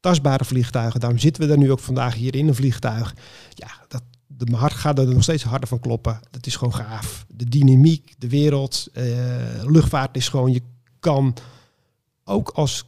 [0.00, 1.00] Tastbare vliegtuigen.
[1.00, 3.14] Daarom zitten we daar nu ook vandaag hier in een vliegtuig.
[3.50, 6.20] Ja, dat, de, mijn hart gaat er nog steeds harder van kloppen.
[6.30, 7.24] Dat is gewoon gaaf.
[7.28, 8.88] De dynamiek, de wereld,
[9.66, 10.62] luchtvaart is gewoon, je
[11.00, 11.34] kan
[12.24, 12.84] ook als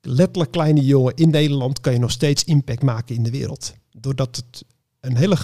[0.00, 3.74] letterlijk kleine jongen in Nederland kan je nog steeds impact maken in de wereld.
[3.90, 4.64] Doordat het
[5.06, 5.36] een hele,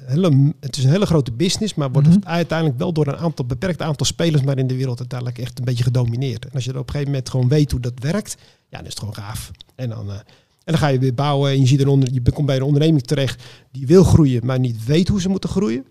[0.00, 2.18] hele, het is een hele grote business, maar wordt mhm.
[2.22, 5.64] uiteindelijk wel door een aantal beperkt aantal spelers maar in de wereld uiteindelijk echt een
[5.64, 6.44] beetje gedomineerd.
[6.44, 8.36] En als je er op een gegeven moment gewoon weet hoe dat werkt,
[8.68, 9.50] ja, dan is het gewoon gaaf.
[9.74, 10.24] En dan, uh, en
[10.64, 13.02] dan ga je weer bouwen en je, ziet een onder, je komt bij een onderneming
[13.02, 15.84] terecht die wil groeien, maar niet weet hoe ze moeten groeien.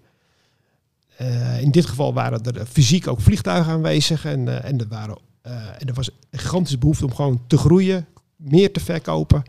[1.21, 5.17] Uh, in dit geval waren er fysiek ook vliegtuigen aanwezig en, uh, en, er waren,
[5.79, 9.43] en er was een gigantische behoefte om gewoon te groeien, meer te verkopen.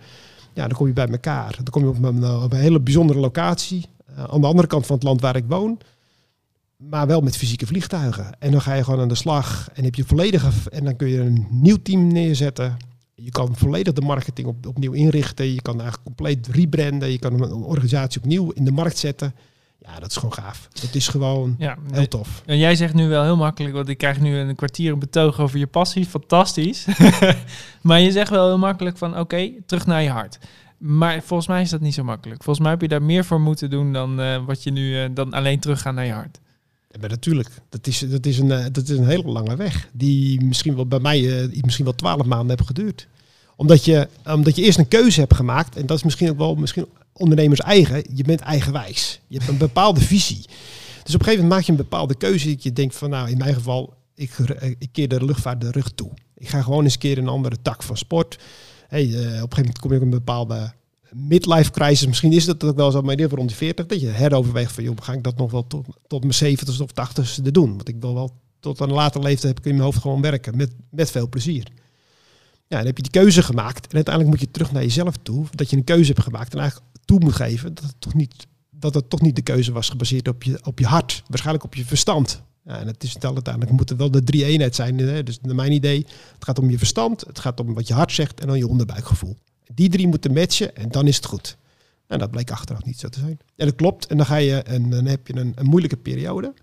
[0.56, 1.54] Ja, dan kom je bij elkaar.
[1.54, 5.04] Dan kom je op een, een hele bijzondere locatie, aan de andere kant van het
[5.04, 5.78] land waar ik woon,
[6.76, 8.38] maar wel met fysieke vliegtuigen.
[8.38, 11.08] En dan ga je gewoon aan de slag en heb je volledige en dan kun
[11.08, 12.76] je een nieuw team neerzetten
[13.16, 15.52] je kan volledig de marketing op, opnieuw inrichten.
[15.54, 17.10] Je kan eigenlijk compleet rebranden.
[17.10, 19.34] Je kan een organisatie opnieuw in de markt zetten.
[19.86, 20.68] Ja, dat is gewoon gaaf.
[20.80, 22.42] Dat is gewoon ja, heel tof.
[22.46, 25.40] En jij zegt nu wel heel makkelijk, want ik krijg nu een kwartier een betoog
[25.40, 26.06] over je passie.
[26.06, 26.86] Fantastisch.
[27.82, 30.38] maar je zegt wel heel makkelijk van oké, terug naar je hart.
[30.78, 32.42] Maar volgens mij is dat niet zo makkelijk.
[32.42, 35.08] Volgens mij heb je daar meer voor moeten doen dan uh, wat je nu uh,
[35.14, 36.40] dan alleen teruggaan naar je hart.
[36.90, 37.48] Ja, natuurlijk.
[37.68, 39.88] Dat is, dat, is een, uh, dat is een hele lange weg.
[39.92, 43.08] Die misschien wel bij mij misschien wel twaalf maanden heeft geduurd
[43.56, 45.76] omdat je, omdat je eerst een keuze hebt gemaakt.
[45.76, 48.04] En dat is misschien ook wel misschien ondernemers eigen.
[48.14, 49.20] Je bent eigenwijs.
[49.26, 50.44] Je hebt een bepaalde visie.
[51.02, 52.48] Dus op een gegeven moment maak je een bepaalde keuze.
[52.48, 54.38] Dat je denkt van nou, in mijn geval, ik,
[54.78, 56.10] ik keer de luchtvaart de rug toe.
[56.34, 58.38] Ik ga gewoon eens een keer een andere tak van sport.
[58.88, 60.72] Hey, uh, op een gegeven moment kom je ook een bepaalde
[61.12, 62.06] midlife crisis.
[62.06, 63.86] Misschien is dat ook wel zo, maar in rond die 40.
[63.86, 66.92] Dat je heroverweegt van, joh, ga ik dat nog wel tot, tot mijn 70 of
[66.92, 67.70] 80 te doen?
[67.76, 70.56] Want ik wil wel tot een later leeftijd heb ik in mijn hoofd gewoon werken.
[70.56, 71.68] Met, met veel plezier.
[72.68, 73.86] Ja, dan heb je die keuze gemaakt.
[73.86, 75.46] En uiteindelijk moet je terug naar jezelf toe.
[75.50, 78.46] Dat je een keuze hebt gemaakt en eigenlijk toe moet geven dat het toch niet,
[78.70, 81.22] dat het toch niet de keuze was gebaseerd op je, op je hart.
[81.26, 82.42] Waarschijnlijk op je verstand.
[82.64, 84.98] Ja, en het is wel uiteindelijk moet wel de drie eenheid zijn.
[84.98, 85.22] Hè?
[85.22, 88.12] Dus naar mijn idee, het gaat om je verstand, het gaat om wat je hart
[88.12, 89.36] zegt en dan je onderbuikgevoel.
[89.74, 91.56] Die drie moeten matchen en dan is het goed.
[92.06, 93.38] En dat bleek achteraf niet zo te zijn.
[93.56, 94.06] En dat klopt.
[94.06, 96.54] En dan ga je en dan heb je een, een moeilijke periode.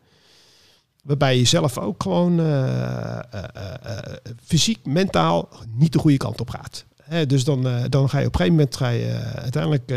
[1.03, 3.19] Waarbij je zelf ook gewoon uh,
[4.43, 6.85] fysiek, mentaal niet de goede kant op gaat.
[7.27, 9.91] Dus dan, dan ga je op een gegeven moment ga je uiteindelijk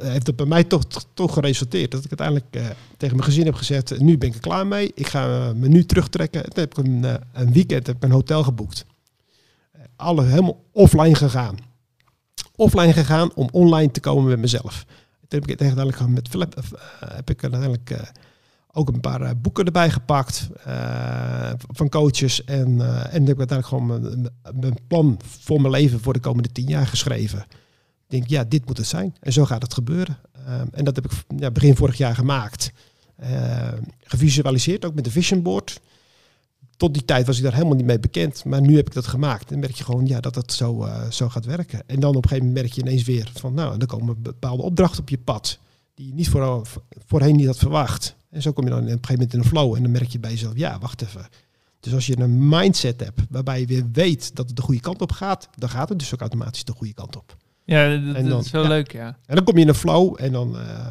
[0.00, 3.98] heeft het bij mij toch, toch geresulteerd dat ik uiteindelijk tegen mijn gezin heb gezegd,
[3.98, 4.92] nu ben ik er klaar mee.
[4.94, 6.42] Ik ga me nu terugtrekken.
[6.42, 8.84] Toen heb ik een, een weekend heb ik een hotel geboekt.
[9.96, 11.56] Alle helemaal offline gegaan.
[12.56, 14.84] Offline gegaan om online te komen met mezelf.
[15.28, 16.32] Toen heb ik uiteindelijk met
[16.98, 18.12] heb ik uiteindelijk
[18.72, 22.44] ook een paar eh, boeken erbij gepakt uh, van coaches.
[22.44, 23.86] En, uh, en heb ik uiteindelijk gewoon
[24.60, 27.38] mijn, plan voor mijn leven voor de komende tien jaar geschreven.
[27.38, 29.16] Ik denk, ja, dit moet het zijn.
[29.20, 30.18] En zo gaat het gebeuren.
[30.46, 32.72] Uh, en dat heb ik ja, begin vorig jaar gemaakt.
[34.00, 35.80] gevisualiseerd, ook met de vision board.
[36.76, 38.44] Tot die tijd was ik daar helemaal niet mee bekend.
[38.44, 39.52] Maar nu heb ik dat gemaakt.
[39.52, 41.82] En merk je gewoon ja, dat het zo, zo gaat werken.
[41.86, 43.54] En dan op een gegeven moment merk je ineens weer van...
[43.54, 45.58] nou, er komen bepaalde opdrachten op je pad...
[45.94, 46.66] die je niet voor,
[47.06, 48.16] voorheen niet had verwacht.
[48.30, 50.08] En zo kom je dan op een gegeven moment in een flow en dan merk
[50.08, 51.28] je bij jezelf, ja, wacht even.
[51.80, 55.00] Dus als je een mindset hebt waarbij je weer weet dat het de goede kant
[55.00, 57.36] op gaat, dan gaat het dus ook automatisch de goede kant op.
[57.64, 59.18] Ja, dat, en dan, is wel leuk, ja.
[59.26, 60.86] En dan kom je in een flow en dan, uh,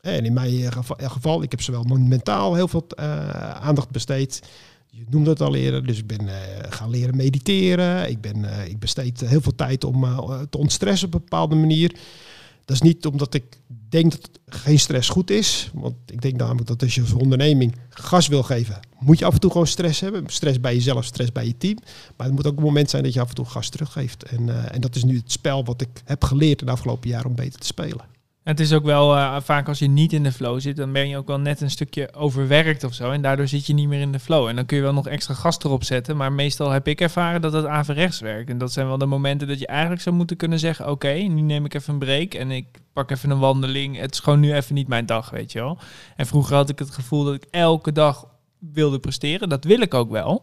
[0.00, 4.42] en in mijn geval, ik heb zowel mentaal heel veel uh, aandacht besteed.
[4.86, 6.32] Je noemde het al eerder, dus ik ben uh,
[6.68, 8.10] gaan leren mediteren.
[8.10, 10.04] Ik, ben, ik besteed heel veel tijd om
[10.50, 11.96] te ontstressen op een bepaalde manier.
[12.68, 13.44] Dat is niet omdat ik
[13.88, 15.70] denk dat geen stress goed is.
[15.74, 19.34] Want ik denk namelijk dat als je als onderneming gas wil geven, moet je af
[19.34, 20.24] en toe gewoon stress hebben.
[20.26, 21.78] Stress bij jezelf, stress bij je team.
[22.16, 24.22] Maar het moet ook een moment zijn dat je af en toe gas teruggeeft.
[24.22, 27.08] En, uh, en dat is nu het spel wat ik heb geleerd in de afgelopen
[27.08, 28.04] jaren om beter te spelen.
[28.48, 31.08] Het is ook wel uh, vaak als je niet in de flow zit, dan ben
[31.08, 33.10] je ook wel net een stukje overwerkt of zo.
[33.10, 34.46] En daardoor zit je niet meer in de flow.
[34.46, 36.16] En dan kun je wel nog extra gas erop zetten.
[36.16, 38.50] Maar meestal heb ik ervaren dat het averechts werkt.
[38.50, 41.40] En dat zijn wel de momenten dat je eigenlijk zou moeten kunnen zeggen: Oké, nu
[41.40, 43.98] neem ik even een break en ik pak even een wandeling.
[43.98, 45.78] Het is gewoon nu even niet mijn dag, weet je wel.
[46.16, 48.26] En vroeger had ik het gevoel dat ik elke dag
[48.58, 49.48] wilde presteren.
[49.48, 50.42] Dat wil ik ook wel.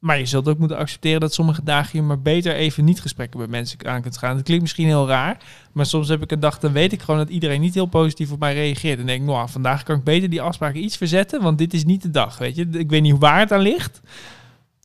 [0.00, 3.40] Maar je zult ook moeten accepteren dat sommige dagen je maar beter even niet gesprekken
[3.40, 4.36] met mensen aan kunt gaan.
[4.36, 5.36] Het klinkt misschien heel raar,
[5.72, 8.32] maar soms heb ik een dag, dan weet ik gewoon dat iedereen niet heel positief
[8.32, 8.98] op mij reageert.
[8.98, 12.02] En denk, nou, vandaag kan ik beter die afspraken iets verzetten, want dit is niet
[12.02, 12.68] de dag, weet je.
[12.70, 14.00] Ik weet niet waar het aan ligt.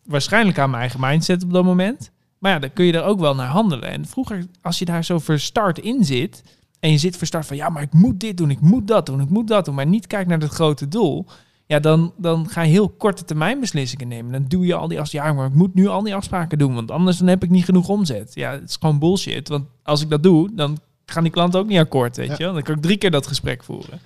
[0.06, 2.12] waarschijnlijk aan mijn eigen mindset op dat moment.
[2.39, 3.89] Maar ja, dan kun je er ook wel naar handelen.
[3.89, 6.43] En vroeger, als je daar zo verstart in zit...
[6.80, 7.56] en je zit verstart van...
[7.56, 9.75] ja, maar ik moet dit doen, ik moet dat doen, ik moet dat doen...
[9.75, 11.25] maar niet kijkt naar het grote doel...
[11.67, 14.32] ja, dan, dan ga je heel korte termijn beslissingen nemen.
[14.32, 15.30] Dan doe je al die afspraken...
[15.30, 16.73] ja, maar ik moet nu al die afspraken doen...
[16.73, 18.32] want anders dan heb ik niet genoeg omzet.
[18.36, 19.47] Ja, het is gewoon bullshit.
[19.47, 22.47] Want als ik dat doe, dan gaan die klanten ook niet akkoord, weet Ja.
[22.47, 22.54] je.
[22.54, 23.99] Dan kan ik drie keer dat gesprek voeren.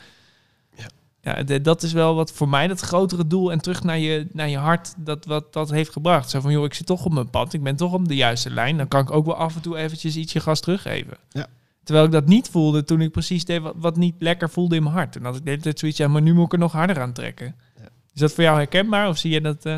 [0.77, 0.85] Ja.
[1.21, 4.49] Ja, dat is wel wat voor mij dat grotere doel en terug naar je, naar
[4.49, 6.29] je hart dat wat dat heeft gebracht.
[6.29, 8.49] Zo van, joh, ik zit toch op mijn pad, ik ben toch op de juiste
[8.49, 8.77] lijn.
[8.77, 11.17] Dan kan ik ook wel af en toe eventjes ietsje gas teruggeven.
[11.29, 11.47] Ja.
[11.89, 14.83] Terwijl ik dat niet voelde toen ik precies deed wat, wat niet lekker voelde in
[14.83, 15.15] mijn hart.
[15.15, 17.01] En had ik de hele tijd zoiets, ja, maar nu moet ik er nog harder
[17.01, 17.55] aan trekken.
[17.77, 17.89] Ja.
[18.13, 19.65] Is dat voor jou herkenbaar of zie je dat...
[19.65, 19.77] eh,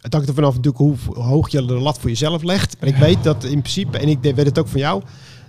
[0.00, 2.76] Het hangt er vanaf natuurlijk hoe hoe hoog je de lat voor jezelf legt.
[2.80, 5.02] Maar ik weet dat in principe, en ik weet het ook van jou,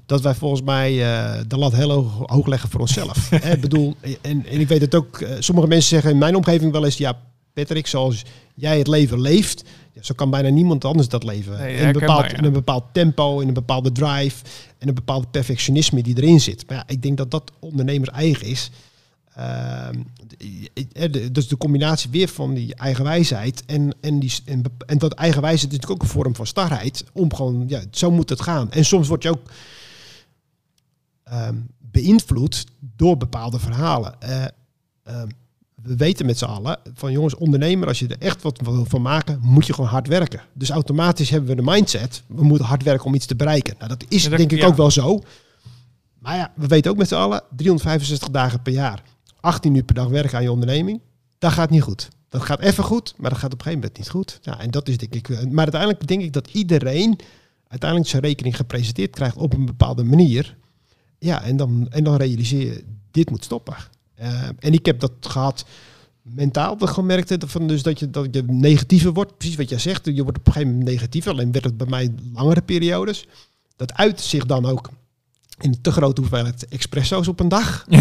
[0.06, 3.30] dat wij volgens mij eh, de lat heel hoog, hoog leggen voor onszelf.
[3.44, 6.36] Hè, ik bedoel, en, en ik weet het ook, eh, sommige mensen zeggen in mijn
[6.36, 7.20] omgeving wel eens, ja
[7.54, 8.24] Patrick, zoals
[8.56, 9.64] jij het leven leeft,
[9.98, 11.58] ja, zo kan bijna niemand anders dat leven.
[11.58, 12.38] Nee, in, een bepaald, ja.
[12.38, 14.46] in een bepaald tempo, in een bepaalde drive
[14.78, 16.68] en een bepaald perfectionisme die erin zit.
[16.68, 18.72] Maar ja, ik denk dat dat ondernemers eigen is.
[20.94, 25.72] De- dus de combinatie weer van die eigenwijsheid en, en, die, en, en dat eigenwijsheid
[25.72, 27.04] is natuurlijk ook een vorm van starheid.
[27.14, 28.72] Om gewoon, ja, zo moet het gaan.
[28.72, 29.52] En soms word je ook
[31.24, 34.22] ehm, beïnvloed door bepaalde verhalen.
[34.22, 34.46] Eh,
[35.04, 35.28] ehm,
[35.84, 39.02] we weten met z'n allen van jongens, ondernemer, als je er echt wat wil van
[39.02, 40.42] maken, moet je gewoon hard werken.
[40.54, 43.76] Dus automatisch hebben we de mindset, we moeten hard werken om iets te bereiken.
[43.78, 44.66] Nou, dat is Ja, dat- denk ik ja.
[44.66, 45.22] ook wel zo.
[46.20, 49.04] Maar ja, we weten ook met z'n allen, 365 dagen per jaar,
[49.40, 51.02] 18 uur per dag werken aan je onderneming,
[51.40, 52.08] dat gaat niet goed.
[52.30, 54.40] Dat gaat even goed, maar dat gaat op een gegeven moment niet goed.
[54.42, 55.30] Ja, en dat is denk ik.
[55.30, 57.20] eh, Maar uiteindelijk denk ik dat iedereen
[57.68, 60.58] uiteindelijk zijn rekening gepresenteerd krijgt op een bepaalde manier.
[61.20, 63.76] Ja, en dan, en dan realiseer je, dit moet stoppen.
[64.18, 65.66] Eh, en ik heb dat gehad
[66.22, 70.06] mentaal gemerkt van dus dat je dat je negatiever wordt, precies wat jij zegt.
[70.06, 71.28] Je wordt op een gegeven moment negatief.
[71.28, 73.28] Alleen werd het bij mij langere periodes.
[73.76, 74.90] Dat uit zich dan ook
[75.60, 77.86] in te grote hoeveelheid espresso's op een dag.
[77.90, 78.00] ja,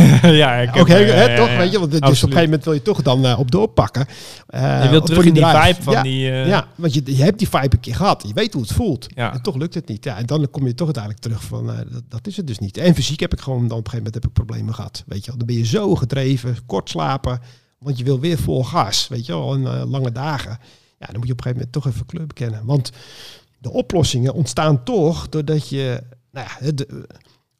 [0.53, 1.49] herkenbaar, Ook ja, toch?
[1.49, 1.57] ja.
[1.57, 4.07] Weet je, want dus op een gegeven moment wil je toch dan eh, op doorpakken.
[4.47, 5.63] Eh, Je wilt terug in die drive.
[5.67, 6.31] vibe van ja, die...
[6.31, 8.25] eh, ja, want je, je hebt die vibe een keer gehad.
[8.27, 9.07] Je weet hoe het voelt.
[9.15, 9.33] Ja.
[9.33, 10.05] En toch lukt het niet.
[10.05, 12.77] Ja, en dan kom je toch uiteindelijk terug van, dat, dat is het dus niet.
[12.77, 15.05] En fysiek heb ik gewoon, dan op een gegeven moment heb ik problemen gehad.
[15.07, 17.41] Weet je dan ben je zo gedreven, kort slapen.
[17.79, 20.59] Want je wil weer vol gas, weet je en eh, lange dagen.
[20.99, 22.65] Ja, dan moet je op een gegeven moment toch even kleur bekennen.
[22.65, 22.91] Want
[23.59, 27.07] de oplossingen ontstaan toch doordat je, nou ja, de,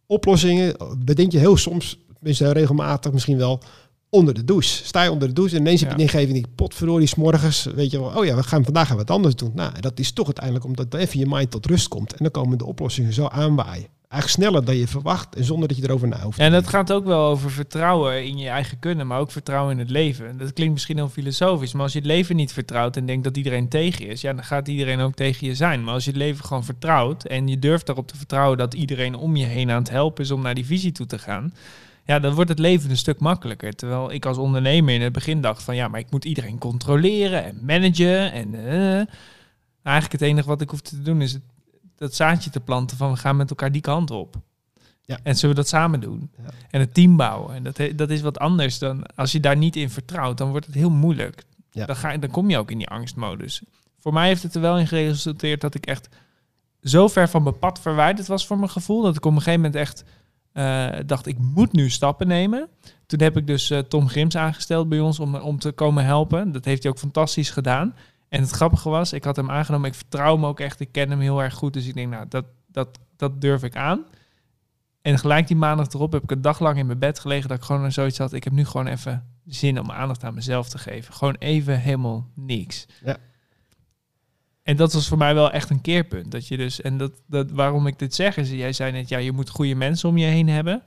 [0.07, 3.63] oplossingen bedenk je heel soms, tenminste regelmatig misschien wel,
[4.11, 4.85] onder de douche.
[4.85, 7.65] Sta je onder de douche en ineens heb je een ingeving, die potverdorie, 's morgens,
[7.75, 9.53] weet je wel, oh ja, we gaan vandaag gaan wat anders doen.
[9.55, 12.13] Nou, dat is toch uiteindelijk omdat even je mind tot rust komt.
[12.13, 13.87] En dan komen de oplossingen zo aanwaaien.
[14.09, 16.93] Eigenlijk sneller dan je verwacht en zonder dat je erover na hoeft En dat gaat
[16.93, 20.39] ook wel over vertrouwen in je eigen kunnen, maar ook vertrouwen in het leven.
[20.39, 23.37] Dat klinkt misschien heel filosofisch, maar als je het leven niet vertrouwt en denkt dat
[23.37, 25.85] iedereen tegen je is, ja, dan gaat iedereen ook tegen je zijn.
[25.85, 29.15] Maar als je het leven gewoon vertrouwt en je durft erop te vertrouwen dat iedereen
[29.15, 31.55] om je heen aan het helpen is om naar die visie toe te gaan,
[32.05, 33.75] ja, dan wordt het leven een stuk makkelijker.
[33.75, 37.45] Terwijl ik als ondernemer in het begin dacht van, ja, maar ik moet iedereen controleren
[37.45, 38.55] en managen en...
[38.55, 39.07] eh.
[39.83, 41.43] Eigenlijk het enige wat ik hoef te doen is het,
[41.97, 44.37] dat zaadje te planten van we gaan met elkaar die kant op.
[45.03, 45.19] Ja.
[45.23, 46.31] En zullen we dat samen doen?
[46.43, 46.51] Ja.
[46.71, 47.55] En het team bouwen.
[47.55, 50.67] En dat, dat is wat anders dan als je daar niet in vertrouwt, dan wordt
[50.67, 51.45] het heel moeilijk.
[51.71, 51.87] Ja.
[51.87, 53.63] Dan, ga, dan kom je ook in die angstmodus.
[53.99, 56.09] Voor mij heeft het er wel in geresulteerd dat ik echt
[56.83, 59.03] zo ver van mijn pad verwijderd was voor mijn gevoel.
[59.03, 60.05] Dat ik op een gegeven moment echt
[60.53, 62.69] eh, dacht, ik moet nu stappen nemen.
[63.07, 66.53] Toen heb ik dus eh, Tom Grims aangesteld bij ons om, om te komen helpen.
[66.53, 67.95] Dat heeft hij ook fantastisch gedaan.
[68.37, 69.89] En het grappige was, ik had hem aangenomen.
[69.89, 70.81] Ik vertrouw hem ook echt.
[70.81, 71.73] Ik ken hem heel erg goed.
[71.73, 74.05] Dus ik denk, nou, dat, dat, dat durf ik aan.
[75.03, 77.59] En gelijk die maandag erop heb ik een dag lang in mijn bed gelegen dat
[77.59, 78.33] ik gewoon zoiets had.
[78.33, 81.15] Ik heb nu gewoon even zin om aandacht aan mezelf te geven.
[81.15, 82.87] Gewoon even helemaal niks.
[83.05, 83.17] Ja.
[84.63, 86.31] En dat was voor mij wel echt een keerpunt.
[86.31, 89.19] Dat je dus, en dat, dat, waarom ik dit zeg is, jij zei net, ja,
[89.19, 90.83] je moet goede mensen om je heen hebben.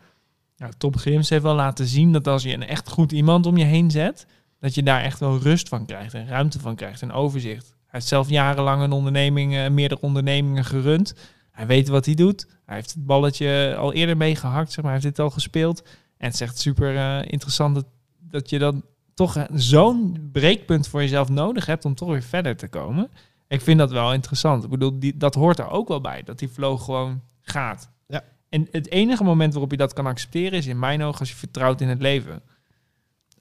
[0.58, 3.58] Nou, Tom Grims heeft wel laten zien dat als je een echt goed iemand om
[3.58, 4.28] je heen zet,
[4.60, 7.68] dat je daar echt wel rust van krijgt en ruimte van krijgt en overzicht.
[7.68, 11.14] Hij heeft zelf jarenlang een onderneming, eh, meerdere ondernemingen gerund.
[11.52, 12.48] Hij weet wat hij doet.
[12.66, 14.94] Hij heeft het balletje al eerder meegehakt, zeg maar.
[14.94, 15.82] Hij heeft dit al gespeeld.
[16.18, 17.86] En het is echt super eh, interessant dat,
[18.20, 22.56] dat je dan toch eh, zo'n breekpunt voor jezelf nodig hebt om toch weer verder
[22.56, 23.10] te komen.
[23.48, 24.64] Ik vind dat wel interessant.
[24.64, 27.90] Ik bedoel, die, dat hoort er ook wel bij, dat die flow gewoon gaat.
[28.08, 28.24] Ja.
[28.50, 31.36] En het enige moment waarop je dat kan accepteren is in mijn ogen als je
[31.36, 32.42] vertrouwt in het leven.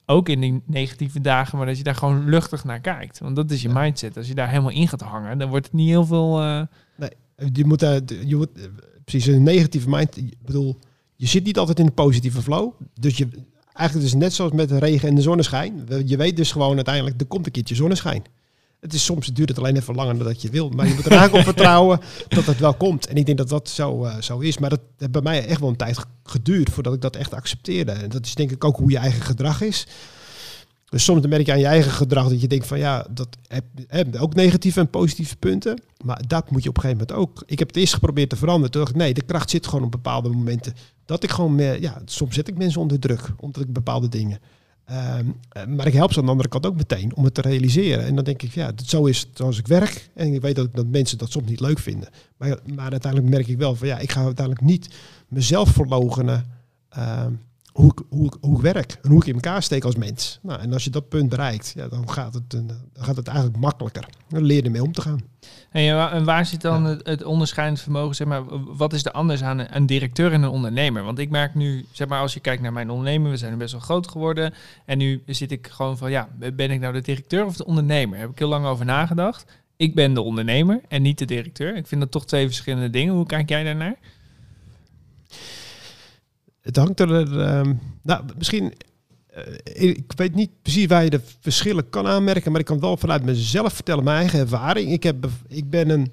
[0.09, 3.19] Ook in die negatieve dagen, maar dat je daar gewoon luchtig naar kijkt.
[3.19, 3.81] Want dat is je Ja.
[3.81, 4.17] mindset.
[4.17, 6.39] Als je daar helemaal in gaat hangen, dan wordt het niet heel veel...
[6.41, 6.61] eh,
[7.53, 8.49] Je moet, de- je moet
[9.05, 10.17] precies een negatieve mind.
[10.17, 10.79] Ik bedoel,
[11.15, 12.71] je zit niet altijd in een positieve flow.
[12.99, 13.27] Dus je
[13.73, 15.85] eigenlijk dus net zoals met de regen en de zonneschijn.
[16.05, 18.23] Je weet dus gewoon uiteindelijk, er komt een keertje zonneschijn.
[18.79, 20.69] Het is soms duurt het alleen even langer dan dat je wil.
[20.69, 23.07] Maar je moet er eigenlijk op vertrouwen dat het wel komt.
[23.07, 24.57] En ik denk dat dat zo, uh, zo is.
[24.57, 27.91] Maar dat heeft bij mij echt wel een tijd geduurd voordat ik dat echt accepteerde.
[27.91, 29.87] En dat is denk ik ook hoe je eigen gedrag is.
[30.89, 33.27] Dus soms merk je aan je eigen gedrag dat je denkt van ja, dat
[33.87, 35.81] heb, ook negatieve en positieve punten.
[36.03, 37.43] Maar dat moet je op een gegeven moment ook.
[37.45, 38.71] Ik heb het eerst geprobeerd te veranderen.
[38.71, 40.73] Toen dacht ik, nee, de kracht zit gewoon op bepaalde momenten.
[41.05, 43.33] Dat ik gewoon, meer, ja, soms zet ik mensen onder druk.
[43.37, 44.39] Omdat ik bepaalde dingen.
[44.89, 45.25] Ehm,
[45.75, 48.05] maar ik help ze aan de andere kant ook meteen om het te realiseren.
[48.05, 50.09] En dan denk ik, ja, dat, zo is het zoals ik werk.
[50.13, 52.09] En ik weet dat, dat mensen dat soms niet leuk vinden.
[52.37, 54.89] Maar, maar uiteindelijk merk ik wel van ja, ik ga uiteindelijk niet
[55.27, 56.45] mezelf verlogenen.
[56.89, 57.31] Ehm,
[57.79, 60.39] hoe ik, hoe, ik, hoe ik werk en hoe ik in elkaar steek als mens.
[60.41, 63.57] Nou, en als je dat punt bereikt, ja, dan, gaat het, dan gaat het eigenlijk
[63.57, 64.05] makkelijker.
[64.29, 65.19] Dan leer je ermee om te gaan.
[65.71, 68.15] En, waar zit dan het, het, onderscheidend vermogen?
[68.15, 68.43] Zeg maar,
[68.77, 71.03] wat is er anders aan een, een, directeur en een ondernemer?
[71.03, 73.71] Want ik merk nu, zeg maar, als je kijkt naar mijn ondernemer, we zijn best
[73.71, 74.53] wel groot geworden.
[74.85, 78.11] En nu zit ik gewoon van, ja, ben ik nou de directeur of de ondernemer?
[78.11, 79.45] Daar heb ik heel lang over nagedacht.
[79.77, 81.75] Ik ben de ondernemer en niet de directeur.
[81.75, 83.13] Ik vind dat toch twee verschillende dingen.
[83.13, 83.95] Hoe kijk jij daarnaar?
[86.61, 88.73] Het hangt er, uh, nou, misschien,
[89.37, 92.97] uh, ik weet niet precies waar je de verschillen kan aanmerken, maar ik kan wel
[92.97, 94.91] vanuit mezelf vertellen, mijn eigen ervaring.
[94.91, 96.11] Ik, heb, ik ben een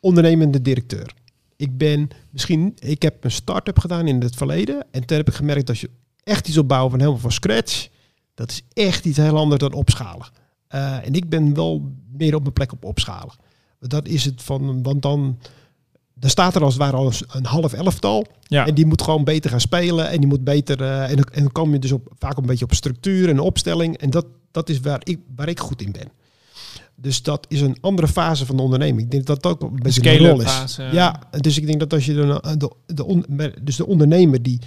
[0.00, 1.14] ondernemende directeur.
[1.56, 5.34] Ik ben misschien, ik heb een start-up gedaan in het verleden en toen heb ik
[5.34, 5.90] gemerkt dat je
[6.22, 7.88] echt iets opbouwen van helemaal van scratch,
[8.34, 10.26] dat is echt iets heel anders dan opschalen.
[10.74, 13.34] Uh, en ik ben wel meer op mijn plek op opschalen.
[13.80, 15.38] Dat is het van, want dan
[16.20, 18.26] er staat er als het ware al een half elftal.
[18.42, 18.66] Ja.
[18.66, 20.10] En die moet gewoon beter gaan spelen.
[20.10, 20.80] En die moet beter.
[20.80, 23.96] Uh, en, en dan kom je dus op, vaak een beetje op structuur en opstelling.
[23.96, 26.08] En dat, dat is waar ik, waar ik goed in ben.
[26.94, 29.00] Dus dat is een andere fase van de onderneming.
[29.00, 30.50] Ik denk dat dat ook een beetje een rol is.
[30.50, 30.82] Fase.
[30.92, 34.58] Ja, dus ik denk dat als je de, de, de, dus de ondernemer die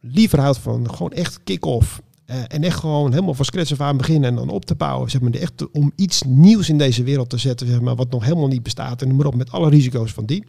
[0.00, 2.02] liever houdt van gewoon echt kick-off.
[2.26, 5.10] Uh, en echt gewoon helemaal van scratch af aan beginnen en dan op te bouwen.
[5.10, 8.24] Zeg maar, echt om iets nieuws in deze wereld te zetten, zeg maar, wat nog
[8.24, 9.02] helemaal niet bestaat.
[9.02, 10.44] En noem maar op met alle risico's van die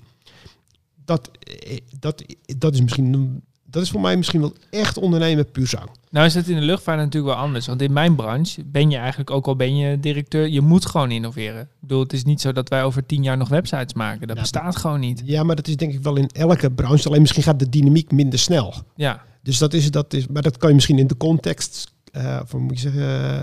[1.06, 2.24] dat, eh, dat,
[2.58, 3.42] dat is misschien
[3.76, 5.90] dat is voor mij misschien wel echt ondernemen puur zang.
[6.10, 7.68] Nou is het in de luchtvaart natuurlijk wel anders.
[7.68, 11.12] Want in mijn branche ben je eigenlijk, ook al ben je directeur, je moet gewoon
[11.12, 11.62] innoveren.
[11.62, 14.28] Ik bedoel, het is niet zo dat wij over tien jaar nog websites maken.
[14.28, 15.22] Dat bestaat gewoon niet.
[15.26, 17.08] Ja, maar dat is denk ik wel in elke branche.
[17.08, 18.74] Alleen misschien gaat de dynamiek minder snel.
[18.96, 19.24] Ja.
[19.44, 22.54] Dus dat is, dat is, maar dat kan je misschien in de context, uh, of
[22.54, 23.42] moet je zeggen, uh,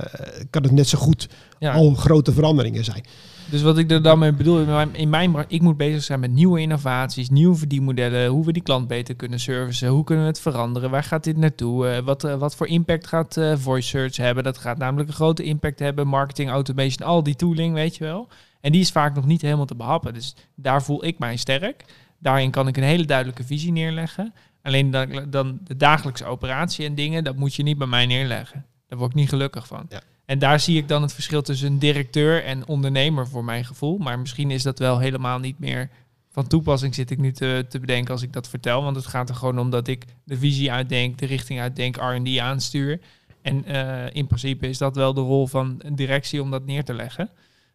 [0.51, 1.29] kan het net zo goed
[1.61, 3.05] al grote veranderingen zijn.
[3.53, 6.61] Dus wat ik er dan mee bedoel, in mijn ik moet bezig zijn met nieuwe
[6.61, 10.91] innovaties, nieuwe verdienmodellen, hoe we die klant beter kunnen servicen, hoe kunnen we het veranderen,
[10.91, 14.45] waar gaat dit naartoe, uh, wat, uh, wat voor impact gaat uh, voice search hebben.
[14.45, 18.29] Dat gaat namelijk een grote impact hebben, marketing, automation, al die tooling, weet je wel.
[18.61, 20.15] En die is vaak nog niet helemaal te behappen.
[20.15, 21.85] Dus daar voel ik mij sterk.
[22.19, 24.35] Daarin kan ik een hele duidelijke visie neerleggen.
[24.63, 28.67] Alleen dan, dan de dagelijkse operatie en dingen, dat moet je niet bij mij neerleggen.
[28.89, 29.87] Daar word ik niet gelukkig van.
[29.89, 30.01] Ja.
[30.25, 33.99] En daar zie ik dan het verschil tussen directeur en ondernemer voor mijn gevoel.
[33.99, 35.91] Maar misschien is dat wel helemaal niet meer
[36.29, 38.83] van toepassing, zit ik nu te, te bedenken als ik dat vertel.
[38.83, 42.39] Want het gaat er gewoon om dat ik de visie uitdenk, de richting uitdenk, R&D
[42.39, 43.01] aanstuur.
[43.43, 46.85] En uh, in principe is dat wel de rol van een directie om dat neer
[46.85, 47.31] te leggen.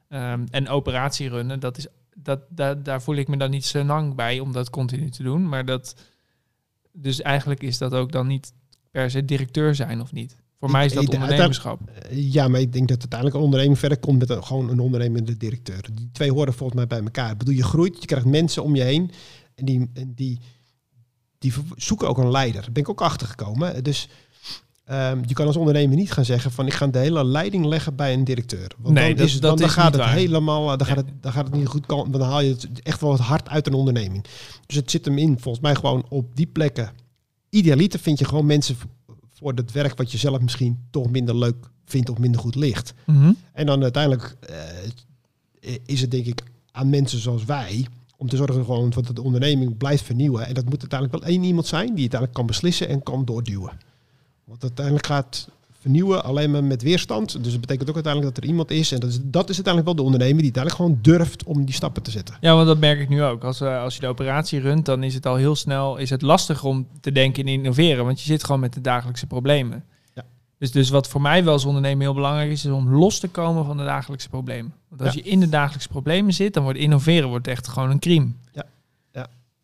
[0.10, 2.42] Um, en operatie runnen, dat is, dat,
[2.86, 5.50] daar voel ik me dan niet zo lang bij om dat continu te doen.
[5.50, 5.96] Maar dat,
[6.92, 8.54] dus eigenlijk is dat ook dan niet
[8.92, 10.38] per se directeur zijn of niet.
[10.60, 11.80] Voor mij is dat ondernemerschap.
[11.90, 14.80] Eh, ja, maar ik denk dat uiteindelijk een onderneming verder komt met een, gewoon een
[14.80, 15.90] ondernemende directeur.
[15.94, 17.32] Die twee horen volgens mij bij elkaar.
[17.32, 19.12] Ik bedoel, je groeit, je krijgt mensen om je heen
[19.56, 20.40] en die, die,
[21.38, 22.62] die zoeken ook een leider.
[22.62, 23.84] Daar ben ik ook achter gekomen.
[23.84, 24.10] Dus
[24.92, 27.96] um, je kan als ondernemer niet gaan zeggen van ik ga de hele leiding leggen
[27.96, 28.72] bij een directeur.
[28.78, 31.46] Want nee, dan, is, dan, dan gaat het helemaal, eh, dan, gaat het, dan gaat
[31.46, 32.12] het niet goed komen.
[32.12, 34.26] Dan haal je het echt wel het hart uit een onderneming.
[34.66, 36.92] Dus het zit hem in, volgens mij gewoon op die plekken.
[37.50, 38.76] Idealiter vind je gewoon mensen
[39.38, 42.94] voor het werk wat je zelf misschien toch minder leuk vindt of minder goed ligt.
[43.06, 43.32] Mhm.
[43.54, 48.66] En dan uiteindelijk uh, is het denk ik aan mensen zoals wij om te zorgen
[48.66, 50.48] gewoon dat de onderneming blijft vernieuwen.
[50.48, 53.78] En dat moet uiteindelijk wel één iemand zijn die uiteindelijk kan beslissen en kan doorduwen.
[54.44, 55.50] Want uiteindelijk gaat
[55.88, 57.44] vernieuwen alleen maar met weerstand.
[57.44, 58.92] Dus dat betekent ook uiteindelijk dat er iemand is.
[58.92, 61.76] En dat is, dat is uiteindelijk wel de ondernemer die uiteindelijk gewoon durft om die
[61.76, 62.38] stappen te zetten.
[62.42, 63.44] Ja, want dat merk ik nu ook.
[63.44, 66.22] Als, uh, als je de operatie runt, dan is het al heel snel is het
[66.22, 68.06] lastig om te denken in innoveren.
[68.06, 69.84] Want je zit gewoon met de dagelijkse problemen.
[70.14, 70.24] Ja.
[70.58, 73.28] Dus, dus wat voor mij wel als ondernemer heel belangrijk is, is om los te
[73.28, 74.74] komen van de dagelijkse problemen.
[74.88, 78.00] Want als je in de dagelijkse problemen zit, dan wordt innoveren wordt echt gewoon een
[78.00, 78.32] crime.
[78.52, 78.66] Ja.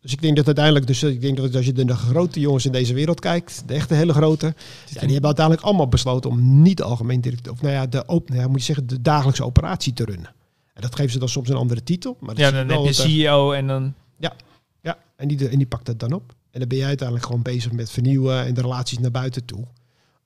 [0.04, 2.66] Dus ik denk dat uiteindelijk, dus ik denk dat als je de, de grote jongens
[2.66, 4.46] in deze wereld kijkt, de echte hele grote,
[4.86, 8.36] ja, die hebben uiteindelijk allemaal besloten om niet algemeen directeur, of nou ja, de open,
[8.36, 10.34] ja, moet je zeggen, de dagelijkse operatie te runnen.
[10.74, 12.16] En dat geven ze dan soms een andere titel.
[12.20, 13.94] Maar ja, dan heb je CEO en dan.
[14.18, 14.32] Ja,
[14.80, 16.34] ja en, die, en die pakt het dan op.
[16.50, 19.64] En dan ben jij uiteindelijk gewoon bezig met vernieuwen en de relaties naar buiten toe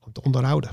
[0.01, 0.71] om te onderhouden.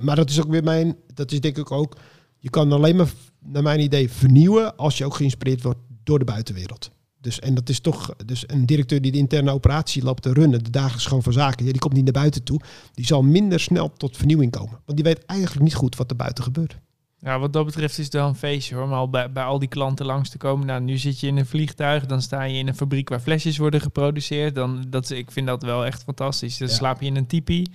[0.00, 1.96] Maar dat is ook weer mijn, dat is denk ik ook
[2.38, 6.24] Je kan alleen maar, naar mijn idee, vernieuwen als je ook geïnspireerd wordt door de
[6.24, 6.90] buitenwereld.
[7.22, 10.64] Dus, en dat is toch, dus een directeur die de interne operatie loopt te runnen,
[10.64, 12.60] de dagelijks gewoon van zaken, die komt niet naar buiten toe,
[12.94, 14.80] die zal minder snel tot vernieuwing komen.
[14.84, 16.76] Want die weet eigenlijk niet goed wat er buiten gebeurt.
[17.18, 18.88] Ja, wat dat betreft is het wel een feestje hoor.
[18.88, 20.66] Maar al bij, bij al die klanten langs te komen.
[20.66, 22.06] Nou, nu zit je in een vliegtuig.
[22.06, 24.54] Dan sta je in een fabriek waar flesjes worden geproduceerd.
[24.54, 26.58] Dan, dat, ik vind dat wel echt fantastisch.
[26.58, 27.66] Dan slaap je in een tipi.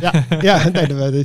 [0.00, 1.24] Ja, ja nee,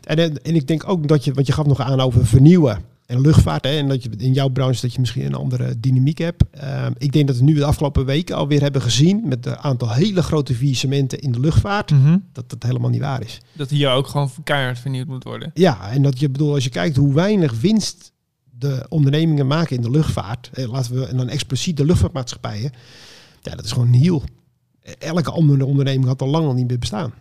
[0.00, 3.20] en, en ik denk ook dat je, want je gaf nog aan over vernieuwen en
[3.20, 3.64] luchtvaart.
[3.64, 6.42] Hè, en dat je in jouw branche dat je misschien een andere dynamiek hebt.
[6.50, 9.92] Ehm, ik denk dat we nu de afgelopen weken alweer hebben gezien met een aantal
[9.92, 11.90] hele grote faillissementen in de luchtvaart.
[11.90, 12.18] Mhm.
[12.32, 13.40] Dat dat helemaal niet waar is.
[13.52, 15.50] Dat hier ook gewoon keihard vernieuwd moet worden.
[15.54, 18.12] Ja, en dat je bedoel, als je kijkt hoe weinig winst
[18.58, 20.50] de ondernemingen maken in de luchtvaart.
[20.52, 22.72] Eh, laten we en dan expliciet de luchtvaartmaatschappijen.
[23.40, 24.22] Ja, dat is gewoon heel.
[24.98, 27.12] Elke andere onderneming had al lang al niet meer bestaan.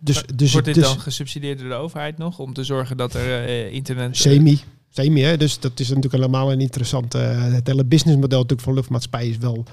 [0.00, 3.14] Dus, dus, Wordt dit dus, dan gesubsidieerd door de overheid nog om te zorgen dat
[3.14, 4.16] er uh, internet...
[4.16, 4.60] Semi.
[4.88, 5.36] Semi, hè?
[5.36, 7.18] dus dat is natuurlijk helemaal een interessante...
[7.18, 9.64] het hele businessmodel natuurlijk van luchtmaatschappij is wel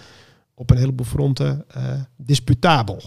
[0.53, 1.83] op een heleboel fronten uh,
[2.17, 3.01] disputabel.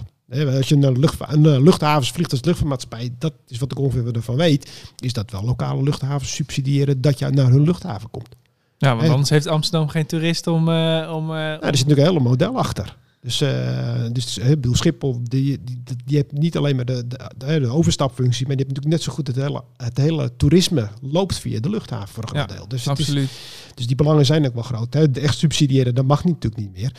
[0.56, 4.90] Als je naar luchtha luchthavens vliegt als luchtvaartmaatschappij, dat is wat ik ongeveer ervan weet,
[4.98, 8.36] is dat wel lokale luchthavens subsidiëren dat je naar hun luchthaven komt.
[8.78, 10.68] Ja, want anders heeft Amsterdam geen toerist om...
[10.68, 12.96] Uh, om uh, er zit natuurlijk een hele model achter.
[13.28, 17.60] Dus, uh, dus ik bedoel, Schiphol, die, die, die, hebt niet alleen maar de, de,
[17.60, 21.38] de, overstapfunctie, maar die heeft natuurlijk net zo goed het hele, het hele toerisme loopt
[21.38, 22.68] via de luchthaven voor een groot deel.
[22.68, 23.30] Dus, absoluut.
[23.74, 24.94] dus die belangen zijn ook wel groot.
[24.94, 25.10] Hè.
[25.10, 26.92] De echt subsidiëren, dat mag natuurlijk niet meer.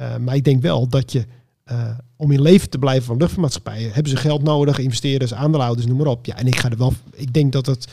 [0.00, 1.26] Uh, maar ik denk wel dat je,
[1.72, 5.96] uh, om in leven te blijven van luchtvaartmaatschappijen, hebben ze geld nodig, investeerders, aandeelhouders, noem
[5.96, 6.26] maar op.
[6.26, 7.88] Ja, en ik ga er wel, ik denk dat het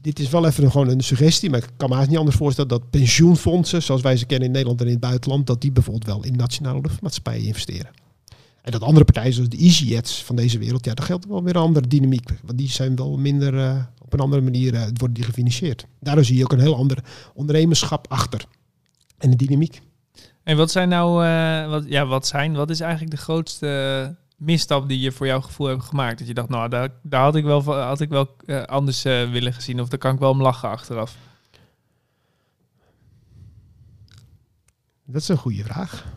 [0.00, 2.70] dit is wel even gewoon een suggestie, maar ik kan me eigenlijk niet anders voorstellen
[2.70, 6.06] dat pensioenfondsen, zoals wij ze kennen in Nederland en in het buitenland, dat die bijvoorbeeld
[6.06, 7.90] wel in nationale luchtmaatschappijen investeren.
[8.62, 11.56] En dat andere partijen zoals de EasyJets van deze wereld, ja, daar geldt wel weer
[11.56, 12.30] een andere dynamiek.
[12.44, 15.86] Want die zijn wel minder uh, op een andere manier uh, worden die gefinancierd.
[16.00, 18.44] Daardoor zie je ook een heel ander ondernemerschap achter.
[19.18, 19.80] En de dynamiek.
[20.42, 24.88] En wat zijn nou, uh, wat, ja, wat zijn, wat is eigenlijk de grootste misstap
[24.88, 26.18] die je voor jouw gevoel hebt gemaakt?
[26.18, 29.30] Dat je dacht, nou, daar, daar had ik wel, had ik wel uh, anders uh,
[29.30, 29.80] willen gezien.
[29.80, 31.16] Of daar kan ik wel om lachen achteraf.
[35.04, 36.04] Dat is een goede vraag.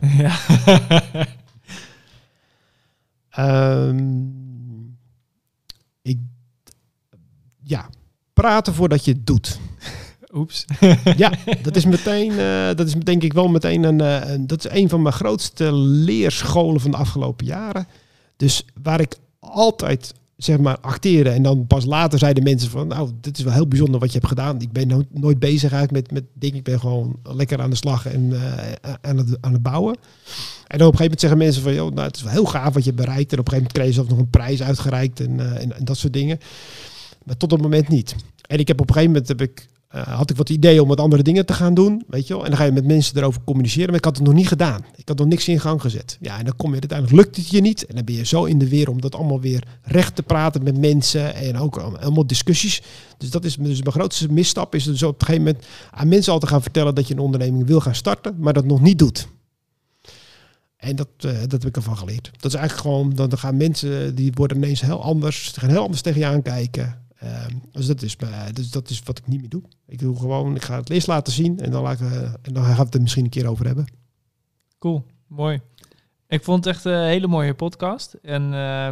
[3.34, 3.86] Ja.
[3.88, 4.98] um,
[6.02, 6.18] ik,
[7.62, 7.88] ja,
[8.32, 9.60] praten voordat je het doet.
[10.32, 10.64] Oeps.
[11.16, 14.64] ja, dat is meteen, uh, dat is denk ik wel meteen een, uh, een, dat
[14.64, 17.86] is een van mijn grootste leerscholen van de afgelopen jaren.
[18.42, 23.10] Dus waar ik altijd zeg maar acteerde en dan pas later zeiden mensen van nou
[23.20, 24.60] dit is wel heel bijzonder wat je hebt gedaan.
[24.60, 26.56] Ik ben no nooit bezig uit met, met dingen.
[26.56, 28.42] Ik ben gewoon lekker aan de slag en uh,
[29.00, 29.94] aan, het, aan het bouwen.
[30.66, 32.44] En dan op een gegeven moment zeggen mensen van joh, nou het is wel heel
[32.44, 33.32] gaaf wat je bereikt.
[33.32, 35.76] En op een gegeven moment kreeg je zelf nog een prijs uitgereikt en, uh, en,
[35.76, 36.38] en, dat soort dingen.
[37.24, 38.14] Maar tot het moment niet.
[38.46, 40.88] En ik heb op een gegeven moment heb ik uh, had ik wat ideeën om
[40.88, 42.42] wat andere dingen te gaan doen, weet je wel.
[42.42, 44.84] En dan ga je met mensen erover communiceren, maar ik had het nog niet gedaan.
[44.96, 46.18] Ik had nog niks in gang gezet.
[46.20, 47.86] Ja, en dan kom je uiteindelijk, lukt het je niet.
[47.86, 50.62] En dan ben je zo in de weer om dat allemaal weer recht te praten
[50.62, 52.82] met mensen en ook allemaal discussies.
[53.18, 56.32] Dus dat is dus mijn grootste misstap, is dus op een gegeven moment aan mensen
[56.32, 58.98] al te gaan vertellen dat je een onderneming wil gaan starten, maar dat nog niet
[58.98, 59.28] doet.
[60.76, 62.30] En dat, uh, dat heb ik ervan geleerd.
[62.32, 66.02] Dat is eigenlijk gewoon, dan gaan mensen, die worden ineens heel anders, gaan heel anders
[66.02, 67.01] tegen je aankijken.
[67.22, 68.16] Uh, dus, dat is,
[68.52, 69.62] dus dat is wat ik niet meer doe.
[69.86, 72.52] Ik doe gewoon, ik ga het eerst laten zien en dan, laat ik, uh, en
[72.52, 73.84] dan gaan we het er misschien een keer over hebben.
[74.78, 75.60] Cool, mooi.
[76.28, 78.14] Ik vond het echt een hele mooie podcast.
[78.22, 78.88] En uh,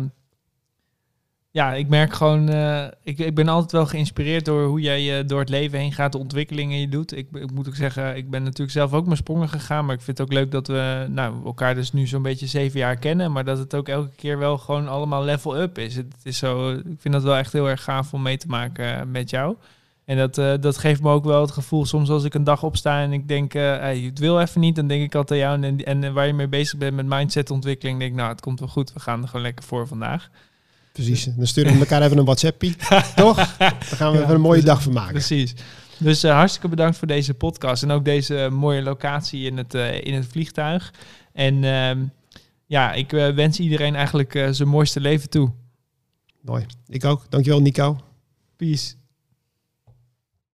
[1.53, 5.29] ja, ik merk gewoon, uh, ik, ik ben altijd wel geïnspireerd door hoe jij uh,
[5.29, 7.17] door het leven heen gaat, de ontwikkelingen je doet.
[7.17, 10.01] Ik, ik, moet ook zeggen, ik ben natuurlijk zelf ook mijn sprongen gegaan, maar ik
[10.01, 13.33] vind het ook leuk dat we nou, elkaar dus nu zo'n beetje zeven jaar kennen,
[13.33, 15.97] maar dat het ook elke keer wel gewoon allemaal level up is.
[15.97, 19.11] Het is zo, ik vind dat wel echt heel erg gaaf om mee te maken
[19.11, 19.57] met jou.
[20.05, 23.03] En dat, dat geeft me ook wel het gevoel, soms als ik een dag opsta
[23.03, 25.63] en ik denk, uh, het wil even niet, dan denk ik altijd aan jou.
[25.63, 28.61] En, en, en waar je mee bezig bent met mindsetontwikkeling, denk ik, nou, het komt
[28.61, 30.31] wel goed, we gaan er gewoon lekker voor vandaag.
[31.05, 32.77] Precies, dan sturen we elkaar even een WhatsAppie,
[33.17, 33.57] toch?
[33.57, 35.13] Dan gaan we ja, even een mooie dag van maken.
[35.13, 35.55] Precies.
[35.99, 40.15] Dus uh, hartstikke bedankt voor deze podcast en ook deze mooie locatie in het, in
[40.15, 40.93] het vliegtuig.
[41.33, 41.99] En ehm,
[42.67, 45.53] ja, ik wens iedereen eigenlijk zijn mooiste leven toe.
[46.41, 46.67] Mooi.
[46.87, 47.27] Ik ook.
[47.29, 47.99] Dankjewel, Nico.
[48.57, 48.95] Peace.